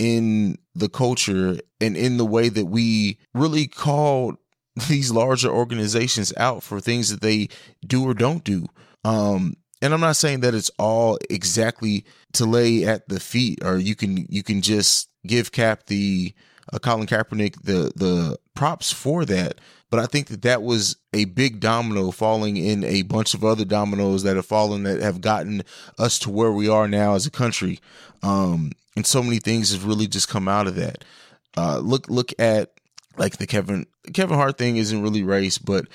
[0.00, 4.38] in the culture and in the way that we really called
[4.88, 7.48] these larger organizations out for things that they
[7.86, 8.66] do or don't do.
[9.04, 13.76] Um, and I'm not saying that it's all exactly to lay at the feet, or
[13.76, 16.34] you can you can just give Cap the
[16.72, 19.60] uh, Colin Kaepernick the the props for that.
[19.90, 23.64] But I think that that was a big domino falling in a bunch of other
[23.64, 25.62] dominoes that have fallen that have gotten
[25.98, 27.80] us to where we are now as a country.
[28.22, 31.04] Um, and so many things have really just come out of that.
[31.56, 32.72] Uh, look look at
[33.16, 35.86] like the Kevin Kevin Hart thing isn't really race, but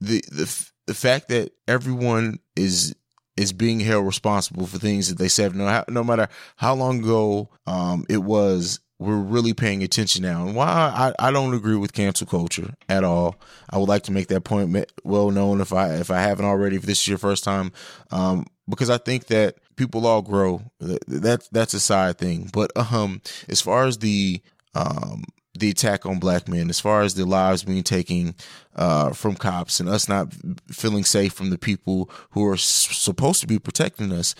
[0.00, 2.94] the the the fact that everyone is
[3.36, 7.48] is being held responsible for things that they said no no matter how long ago
[7.66, 10.44] um, it was we're really paying attention now.
[10.44, 13.34] And why I, I don't agree with cancel culture at all.
[13.70, 16.76] I would like to make that point well known if I if I haven't already.
[16.76, 17.72] If this is your first time,
[18.10, 20.62] um, because I think that people all grow.
[20.80, 22.48] That- That's that's a side thing.
[22.52, 24.40] But um, as far as the
[24.74, 25.24] um
[25.58, 28.34] the attack on black men, as far as the lives being taken
[28.76, 30.32] uh, from cops and us not
[30.70, 32.62] feeling safe from the people who are s-
[32.92, 34.34] supposed to be protecting us,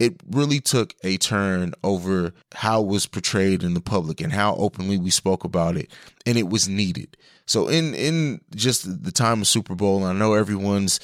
[0.00, 4.54] it really took a turn over how it was portrayed in the public and how
[4.56, 5.92] openly we spoke about it,
[6.24, 7.16] and it was needed.
[7.44, 10.98] So in in just the time of Super Bowl, I know everyone's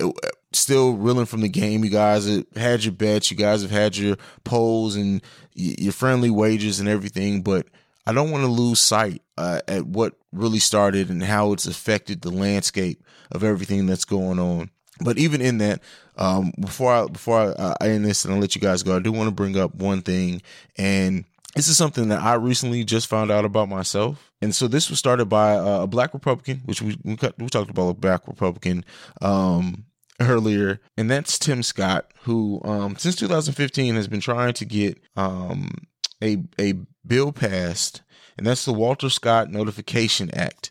[0.00, 0.10] uh,
[0.52, 1.84] still reeling from the game.
[1.84, 5.22] You guys have had your bets, you guys have had your polls and
[5.54, 7.66] your friendly wages and everything, but
[8.06, 12.22] I don't want to lose sight uh, at what really started and how it's affected
[12.22, 14.70] the landscape of everything that's going on.
[15.00, 15.82] But even in that,
[16.16, 19.00] um, before I before I, I end this and I'll let you guys go, I
[19.00, 20.42] do want to bring up one thing,
[20.76, 21.24] and
[21.54, 24.32] this is something that I recently just found out about myself.
[24.40, 27.90] And so this was started by uh, a black Republican, which we we talked about
[27.90, 28.84] a black Republican
[29.20, 29.84] um,
[30.20, 35.70] earlier, and that's Tim Scott, who um, since 2015 has been trying to get um,
[36.22, 36.74] a a
[37.06, 38.02] bill passed,
[38.36, 40.70] and that's the Walter Scott Notification Act.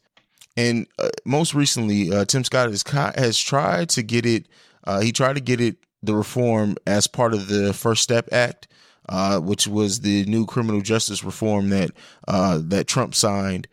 [0.55, 2.83] And uh, most recently, uh, Tim Scott has
[3.15, 4.47] has tried to get it.
[4.83, 8.67] Uh, he tried to get it the reform as part of the First Step Act,
[9.09, 11.91] uh, which was the new criminal justice reform that
[12.27, 13.67] uh, that Trump signed.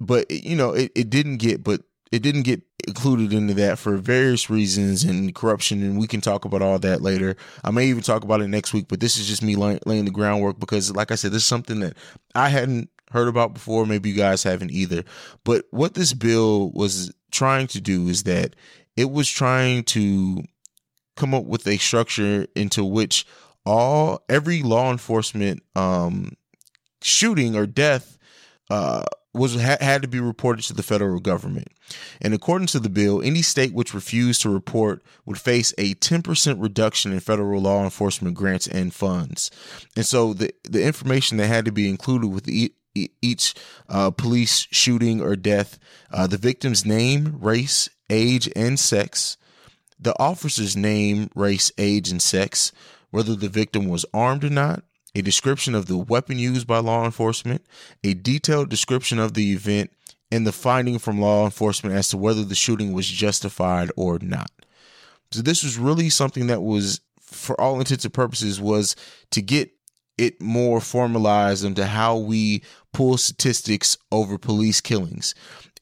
[0.00, 1.62] But you know, it, it didn't get.
[1.62, 1.82] But
[2.12, 6.44] it didn't get included into that for various reasons and corruption, and we can talk
[6.44, 7.36] about all that later.
[7.64, 10.04] I may even talk about it next week, but this is just me lay, laying
[10.04, 11.96] the groundwork because, like I said, this is something that
[12.34, 13.86] I hadn't heard about before.
[13.86, 15.04] Maybe you guys haven't either.
[15.42, 18.54] But what this bill was trying to do is that
[18.94, 20.42] it was trying to
[21.16, 23.26] come up with a structure into which
[23.64, 26.36] all every law enforcement um
[27.00, 28.18] shooting or death
[28.70, 29.04] uh
[29.34, 31.68] was ha- had to be reported to the federal government.
[32.20, 36.62] And according to the bill, any state which refused to report would face a 10%
[36.62, 39.50] reduction in federal law enforcement grants and funds.
[39.96, 42.48] And so the the information that had to be included with
[42.94, 43.54] each
[43.88, 45.78] uh, police shooting or death,
[46.12, 49.36] uh, the victim's name, race, age, and sex,
[49.98, 52.72] the officer's name, race, age, and sex,
[53.10, 54.82] whether the victim was armed or not,
[55.14, 57.64] a description of the weapon used by law enforcement,
[58.02, 59.90] a detailed description of the event,
[60.30, 64.50] and the finding from law enforcement as to whether the shooting was justified or not.
[65.30, 68.96] So this was really something that was, for all intents and purposes, was
[69.30, 69.70] to get
[70.16, 75.34] it more formalized into how we pull statistics over police killings.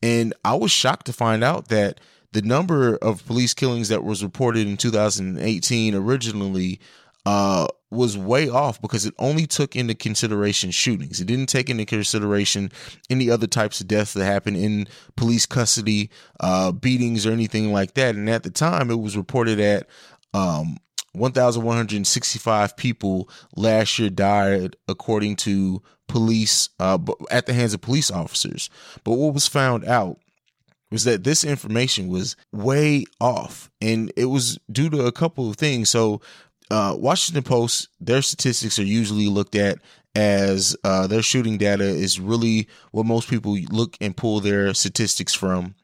[0.02, 2.00] And I was shocked to find out that
[2.32, 6.80] the number of police killings that was reported in 2018 originally
[7.26, 11.20] uh, was way off because it only took into consideration shootings.
[11.20, 12.70] It didn't take into consideration
[13.08, 14.86] any other types of deaths that happened in
[15.16, 18.14] police custody, uh, beatings, or anything like that.
[18.14, 19.88] And at the time, it was reported at
[20.32, 20.78] um,
[21.12, 26.98] 1,165 people last year died, according to police, uh,
[27.30, 28.70] at the hands of police officers.
[29.04, 30.18] But what was found out
[30.90, 35.56] was that this information was way off, and it was due to a couple of
[35.56, 35.90] things.
[35.90, 36.20] So,
[36.70, 39.78] uh, Washington Post, their statistics are usually looked at
[40.14, 45.34] as uh, their shooting data is really what most people look and pull their statistics
[45.34, 45.74] from.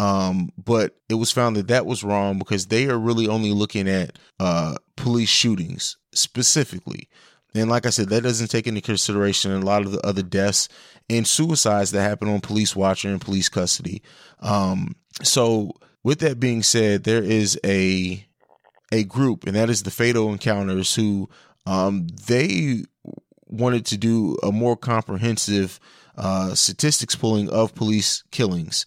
[0.00, 3.88] Um, but it was found that that was wrong because they are really only looking
[3.88, 7.08] at uh, police shootings specifically.
[7.54, 10.68] And like I said, that doesn't take into consideration a lot of the other deaths
[11.10, 14.02] and suicides that happen on police watch in police custody.
[14.38, 15.72] Um, so
[16.02, 18.24] with that being said, there is a
[18.92, 21.28] a group, and that is the Fatal Encounters, who
[21.66, 22.84] um, they
[23.46, 25.80] wanted to do a more comprehensive
[26.16, 28.86] uh, statistics pulling of police killings.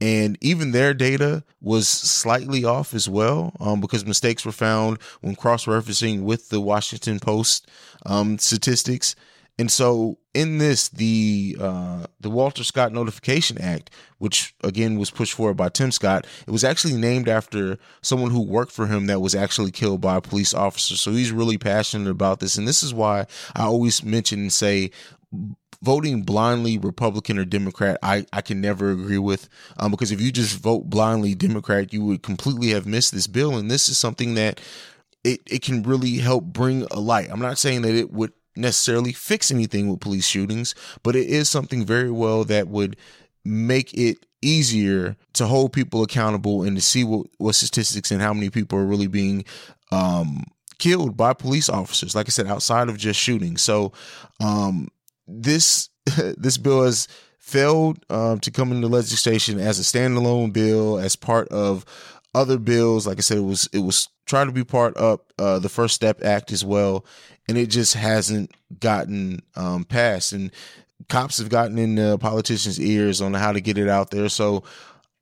[0.00, 5.34] And even their data was slightly off as well um, because mistakes were found when
[5.34, 7.70] cross referencing with the Washington Post
[8.04, 9.14] um, statistics.
[9.56, 15.34] And so, in this, the uh, the Walter Scott Notification Act, which again was pushed
[15.34, 19.20] forward by Tim Scott, it was actually named after someone who worked for him that
[19.20, 20.96] was actually killed by a police officer.
[20.96, 24.90] So he's really passionate about this, and this is why I always mention and say
[25.84, 29.48] voting blindly Republican or Democrat, I, I can never agree with.
[29.76, 33.56] Um, because if you just vote blindly Democrat, you would completely have missed this bill.
[33.56, 34.60] And this is something that
[35.22, 37.28] it, it can really help bring a light.
[37.30, 41.48] I'm not saying that it would necessarily fix anything with police shootings, but it is
[41.48, 42.96] something very well that would
[43.44, 48.32] make it easier to hold people accountable and to see what, what statistics and how
[48.32, 49.44] many people are really being
[49.90, 50.44] um,
[50.78, 52.14] killed by police officers.
[52.14, 53.56] Like I said, outside of just shooting.
[53.56, 53.92] So,
[54.40, 54.88] um,
[55.26, 55.88] this
[56.36, 61.48] this bill has failed um, to come into legislation as a standalone bill as part
[61.48, 61.84] of
[62.34, 63.06] other bills.
[63.06, 65.94] Like I said, it was it was trying to be part of uh, the First
[65.94, 67.04] Step Act as well,
[67.48, 70.32] and it just hasn't gotten um, passed.
[70.32, 70.50] And
[71.08, 74.28] cops have gotten in the politicians' ears on how to get it out there.
[74.28, 74.64] So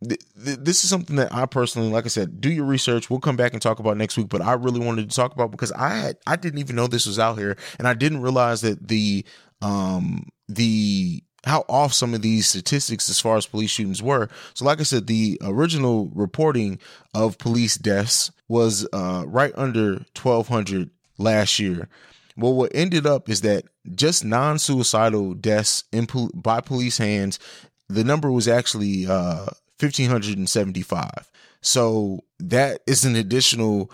[0.07, 3.11] th- th- this is something that I personally, like I said, do your research.
[3.11, 4.29] We'll come back and talk about next week.
[4.29, 7.07] But I really wanted to talk about because I had I didn't even know this
[7.07, 9.25] was out here, and I didn't realize that the
[9.61, 14.29] um the how off some of these statistics as far as police shootings were.
[14.55, 16.79] So, like I said, the original reporting
[17.15, 21.89] of police deaths was uh, right under 1,200 last year.
[22.37, 23.65] Well, what ended up is that
[23.95, 27.39] just non-suicidal deaths in pol- by police hands,
[27.89, 29.47] the number was actually uh,
[29.79, 31.31] 1,575.
[31.61, 33.91] So that is an additional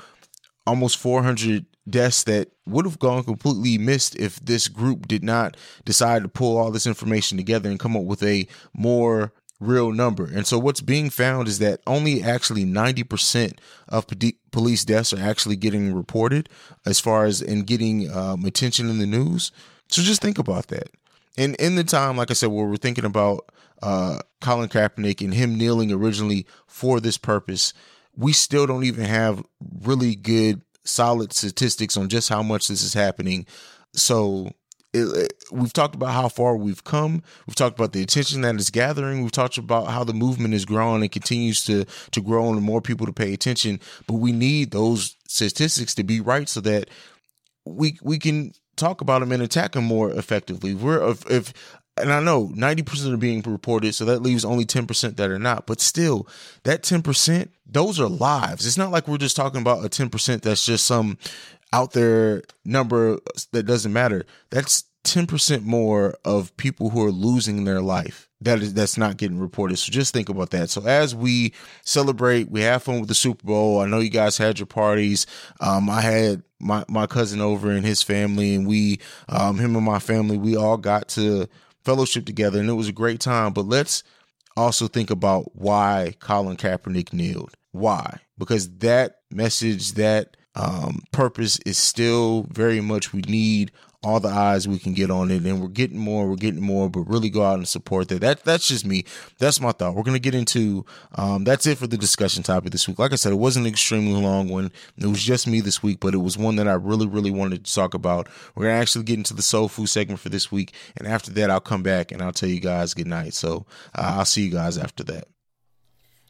[0.66, 6.22] almost 400 deaths that would have gone completely missed if this group did not decide
[6.22, 10.24] to pull all this information together and come up with a more real number.
[10.24, 14.06] And so what's being found is that only actually 90% of
[14.50, 16.48] police deaths are actually getting reported
[16.86, 19.50] as far as in getting um, attention in the news.
[19.88, 20.90] So just think about that.
[21.36, 23.50] And in the time, like I said, where we're thinking about
[23.82, 27.72] uh, Colin Kaepernick and him kneeling originally for this purpose,
[28.16, 29.44] we still don't even have
[29.82, 33.46] really good solid statistics on just how much this is happening.
[33.92, 34.50] So
[35.00, 37.22] it, we've talked about how far we've come.
[37.46, 39.22] We've talked about the attention that it's gathering.
[39.22, 42.80] We've talked about how the movement is growing and continues to to grow and more
[42.80, 43.80] people to pay attention.
[44.06, 46.88] But we need those statistics to be right so that
[47.64, 50.74] we we can talk about them and attack them more effectively.
[50.74, 51.52] We're if, if
[52.00, 55.66] and I know 90% are being reported, so that leaves only 10% that are not.
[55.66, 56.28] But still,
[56.62, 58.66] that 10%, those are lives.
[58.66, 61.18] It's not like we're just talking about a 10% that's just some
[61.72, 63.18] out there number
[63.52, 64.24] that doesn't matter.
[64.50, 64.84] That's
[65.14, 68.28] 10% more of people who are losing their life.
[68.40, 69.78] That is that's not getting reported.
[69.78, 70.70] So just think about that.
[70.70, 71.52] So as we
[71.82, 73.80] celebrate, we have fun with the Super Bowl.
[73.80, 75.26] I know you guys had your parties.
[75.60, 79.84] Um, I had my my cousin over and his family, and we, um, him and
[79.84, 81.48] my family, we all got to
[81.84, 83.52] fellowship together, and it was a great time.
[83.52, 84.04] But let's
[84.56, 87.54] also think about why Colin Kaepernick kneeled.
[87.72, 88.20] Why?
[88.38, 93.70] Because that message, that um, purpose is still very much we need
[94.02, 96.88] all the eyes we can get on it and we're getting more we're getting more
[96.88, 98.20] but really go out and support that.
[98.20, 99.04] That that's just me.
[99.38, 99.94] That's my thought.
[99.94, 100.84] We're to get into
[101.16, 102.98] um, that's it for the discussion topic this week.
[102.98, 104.70] Like i said it wasn't an extremely long one.
[104.96, 107.64] It was just me this week but it was one that i really really wanted
[107.64, 108.28] to talk about.
[108.54, 111.50] We're to actually get into the soul food segment for this week and after that
[111.50, 114.50] i'll come back and i'll tell you guys good night so uh, i'll see you
[114.50, 115.28] guys after that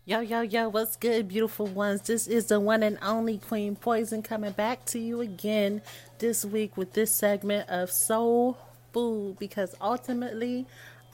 [0.09, 2.00] Yo, yo, yo, what's good, beautiful ones?
[2.00, 5.82] This is the one and only Queen Poison coming back to you again
[6.18, 8.56] this week with this segment of Soul
[8.94, 10.66] Food because ultimately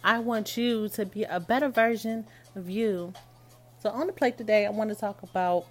[0.05, 2.25] I want you to be a better version
[2.55, 3.13] of you.
[3.83, 5.67] So, on the plate today, I want to talk about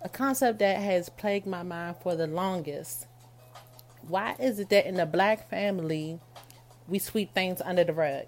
[0.00, 3.08] a concept that has plagued my mind for the longest.
[4.08, 6.18] Why is it that in the black family
[6.88, 8.24] we sweep things under the rug?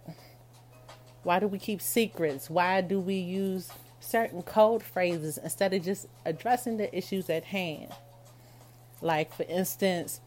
[1.22, 2.50] Why do we keep secrets?
[2.50, 3.70] Why do we use
[4.05, 7.88] certain code phrases instead of just addressing the issues at hand?
[9.00, 10.20] Like, for instance,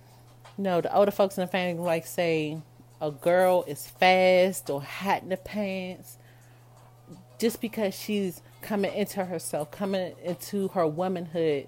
[0.57, 2.61] you know, the older folks in the family like say
[3.01, 6.17] a girl is fast or hot in the pants
[7.39, 11.67] just because she's coming into herself, coming into her womanhood.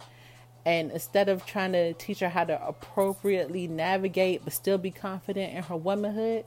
[0.66, 5.54] And instead of trying to teach her how to appropriately navigate but still be confident
[5.54, 6.46] in her womanhood,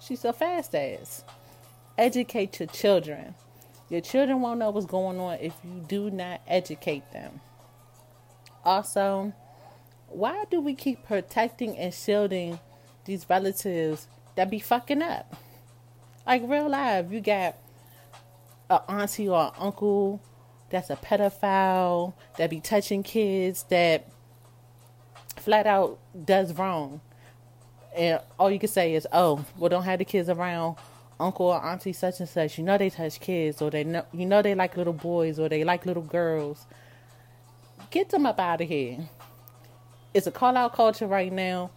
[0.00, 1.24] she's so fast ass.
[1.98, 3.34] Educate your children.
[3.88, 7.40] Your children won't know what's going on if you do not educate them.
[8.64, 9.32] Also,
[10.08, 12.58] why do we keep protecting and shielding
[13.04, 14.06] these relatives
[14.36, 15.36] that be fucking up?
[16.26, 17.56] Like real life, you got
[18.70, 20.22] a auntie or an uncle
[20.70, 24.08] that's a pedophile that be touching kids that
[25.36, 27.00] flat out does wrong.
[27.94, 30.76] And all you can say is, "Oh, well, don't have the kids around
[31.18, 32.58] uncle or auntie such and such.
[32.58, 35.48] You know they touch kids, or they know you know they like little boys, or
[35.48, 36.66] they like little girls.
[37.90, 39.08] Get them up out of here.
[40.12, 41.70] It's a call out culture right now.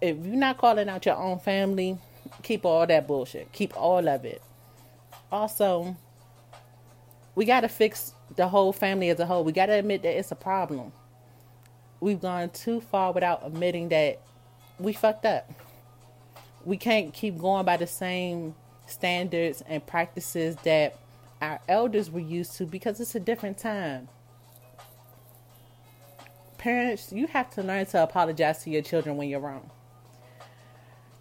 [0.00, 1.98] If you're not calling out your own family,
[2.42, 3.52] keep all that bullshit.
[3.52, 4.42] Keep all of it.
[5.32, 5.96] Also,
[7.34, 9.44] we got to fix the whole family as a whole.
[9.44, 10.92] We got to admit that it's a problem.
[12.00, 14.20] We've gone too far without admitting that
[14.78, 15.50] we fucked up.
[16.64, 18.54] We can't keep going by the same
[18.86, 20.96] standards and practices that
[21.42, 24.08] our elders were used to because it's a different time.
[26.58, 29.70] Parents, you have to learn to apologize to your children when you're wrong.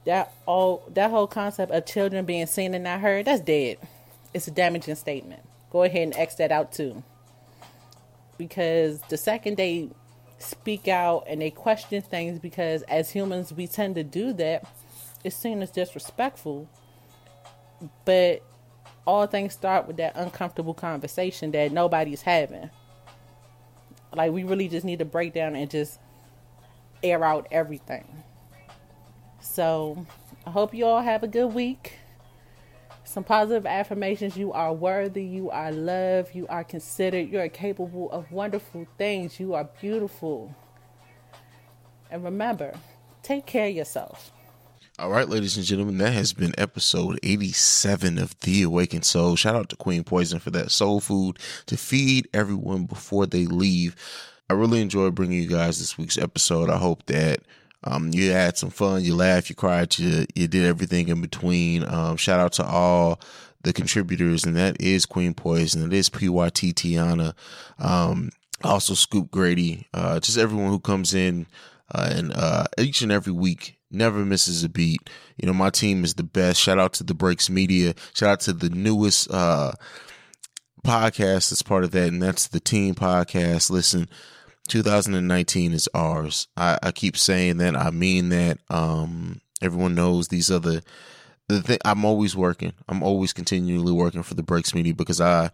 [0.06, 3.78] that all that whole concept of children being seen and not heard, that's dead.
[4.34, 5.44] It's a damaging statement.
[5.72, 7.04] Go ahead and X that out too.
[8.38, 9.90] Because the second they
[10.40, 14.66] speak out and they question things because as humans we tend to do that,
[15.24, 16.68] it's seen as disrespectful.
[18.06, 18.44] But
[19.06, 22.70] all things start with that uncomfortable conversation that nobody's having.
[24.16, 26.00] Like we really just need to break down and just
[27.02, 28.24] air out everything.
[29.42, 30.06] So
[30.46, 31.98] I hope you all have a good week.
[33.04, 34.38] Some positive affirmations.
[34.38, 35.24] You are worthy.
[35.24, 36.34] You are loved.
[36.34, 37.30] You are considered.
[37.30, 39.40] You are capable of wonderful things.
[39.40, 40.56] You are beautiful.
[42.10, 42.74] And remember,
[43.22, 44.32] take care of yourself.
[45.00, 49.36] All right, ladies and gentlemen, that has been episode 87 of The Awakened Soul.
[49.36, 53.96] Shout out to Queen Poison for that soul food to feed everyone before they leave.
[54.52, 56.70] I really enjoyed bringing you guys this week's episode.
[56.70, 57.40] I hope that
[57.84, 61.84] um, you had some fun, you laughed, you cried, you, you did everything in between.
[61.84, 63.20] Um, shout out to all
[63.64, 67.34] the contributors, and that is Queen Poison, it is PYT Tyinna,
[67.80, 68.30] um,
[68.64, 71.48] also Scoop Grady, uh, just everyone who comes in
[71.92, 75.10] uh, and uh, each and every week never misses a beat.
[75.38, 76.60] You know, my team is the best.
[76.60, 77.94] Shout out to the Breaks Media.
[78.14, 79.74] Shout out to the newest uh,
[80.84, 83.70] podcast that's part of that, and that's the Team Podcast.
[83.70, 84.10] Listen,
[84.68, 86.48] 2019 is ours.
[86.58, 87.76] I, I keep saying that.
[87.76, 88.60] I mean that.
[88.70, 90.84] Um, everyone knows these the
[91.48, 91.80] the thing.
[91.86, 92.74] I'm always working.
[92.88, 95.52] I'm always continually working for the Breaks Media because I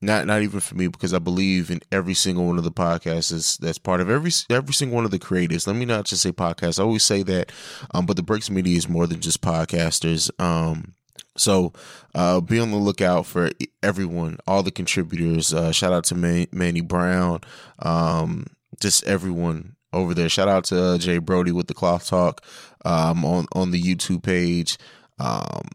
[0.00, 3.32] not not even for me because I believe in every single one of the podcasts
[3.32, 5.66] is, that's part of every every single one of the creators.
[5.66, 6.78] Let me not just say podcasts.
[6.78, 7.50] I always say that,
[7.92, 10.30] um, but the Breaks Media is more than just podcasters.
[10.40, 10.94] Um,
[11.36, 11.72] so
[12.14, 13.50] uh, be on the lookout for
[13.82, 15.52] everyone, all the contributors.
[15.52, 17.40] Uh, shout out to Man- Manny Brown,
[17.80, 18.46] um,
[18.80, 20.28] just everyone over there.
[20.28, 22.44] Shout out to uh, Jay Brody with the Cloth Talk
[22.84, 24.78] um, on on the YouTube page.
[25.18, 25.68] Um,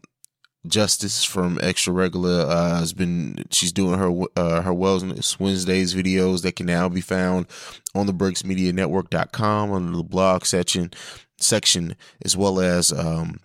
[0.66, 6.42] Justice from Extra Regular uh, has been she's doing her uh, her Wellness Wednesdays videos
[6.42, 7.46] that can now be found
[7.94, 10.90] on the breaksmedianetwork.com under the blog section
[11.38, 13.40] section as well as um,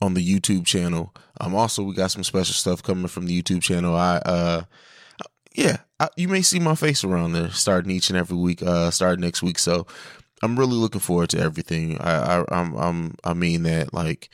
[0.00, 1.14] on the YouTube channel.
[1.40, 3.96] Um, also we got some special stuff coming from the YouTube channel.
[3.96, 4.62] I uh,
[5.52, 8.62] yeah, I, you may see my face around there starting each and every week.
[8.62, 9.86] Uh, starting next week, so
[10.42, 11.98] I'm really looking forward to everything.
[11.98, 14.30] I, I I'm I'm I mean that like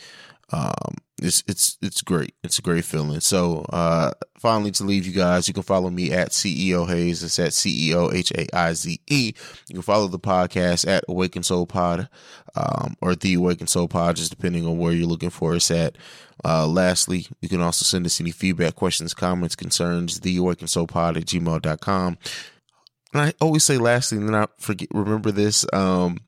[0.52, 2.34] um it's it's it's great.
[2.44, 3.20] It's a great feeling.
[3.20, 7.22] So uh finally to leave you guys you can follow me at ceo Haize.
[7.22, 9.34] It's at ceo h-a-i-z-e
[9.68, 12.08] you can follow the podcast at awaken soul pod
[12.54, 15.96] um or the awaken soul pod just depending on where you're looking for us at.
[16.44, 20.86] Uh lastly you can also send us any feedback questions comments concerns the awaken soul
[20.86, 22.18] pod at gmail.com
[23.12, 25.64] and I always say lastly, and then I forget remember this.
[25.72, 26.18] Um,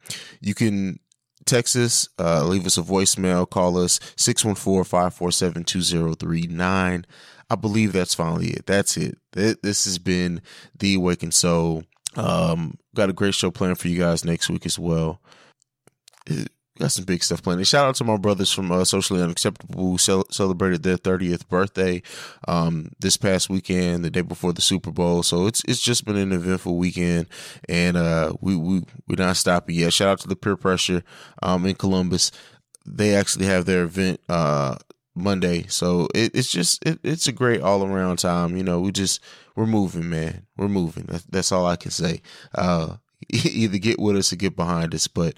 [0.41, 1.01] you can
[1.49, 7.05] text us, uh, leave us a voicemail, call us 614-547-2039.
[7.51, 8.67] I believe that's finally it.
[8.67, 9.19] That's it.
[9.33, 10.41] This has been
[10.79, 11.83] The Awakened Soul.
[12.17, 15.21] Um, got a great show planned for you guys next week as well.
[16.79, 17.67] Got some big stuff planned.
[17.67, 22.03] Shout out to my brothers from uh, Socially Unacceptable who cel- celebrated their 30th birthday
[22.47, 25.25] um, this past weekend, the day before the Super Bowl.
[25.25, 27.27] So it's it's just been an eventful weekend,
[27.69, 29.93] and uh, we we we're not stopping yet.
[29.93, 31.03] Shout out to the Peer Pressure
[31.43, 32.31] um, in Columbus.
[32.87, 34.77] They actually have their event uh,
[35.17, 38.57] Monday, so it, it's just it, it's a great all around time.
[38.57, 39.21] You know, we just
[39.57, 40.47] we're moving, man.
[40.57, 41.07] We're moving.
[41.09, 42.23] That's, that's all I can say.
[42.55, 42.99] Uh,
[43.29, 45.35] either get with us or get behind us, but.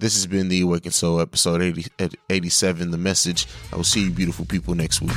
[0.00, 1.86] This has been the Awakened Soul episode 80,
[2.30, 2.92] 87.
[2.92, 3.48] The message.
[3.72, 5.10] I will see you, beautiful people, next week.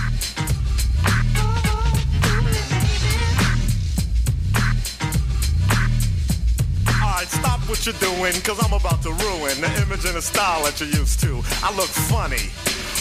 [7.67, 10.89] What you're doing, cause I'm about to ruin the image and the style that you're
[10.89, 11.41] used to.
[11.63, 12.51] I look funny.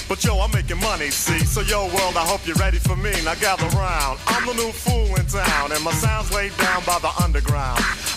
[0.09, 1.41] But yo, I'm making money, see?
[1.41, 3.11] So yo, world, I hope you're ready for me.
[3.25, 4.21] Now gather round.
[4.29, 7.83] I'm the new fool in town, and my sound's laid down by the underground.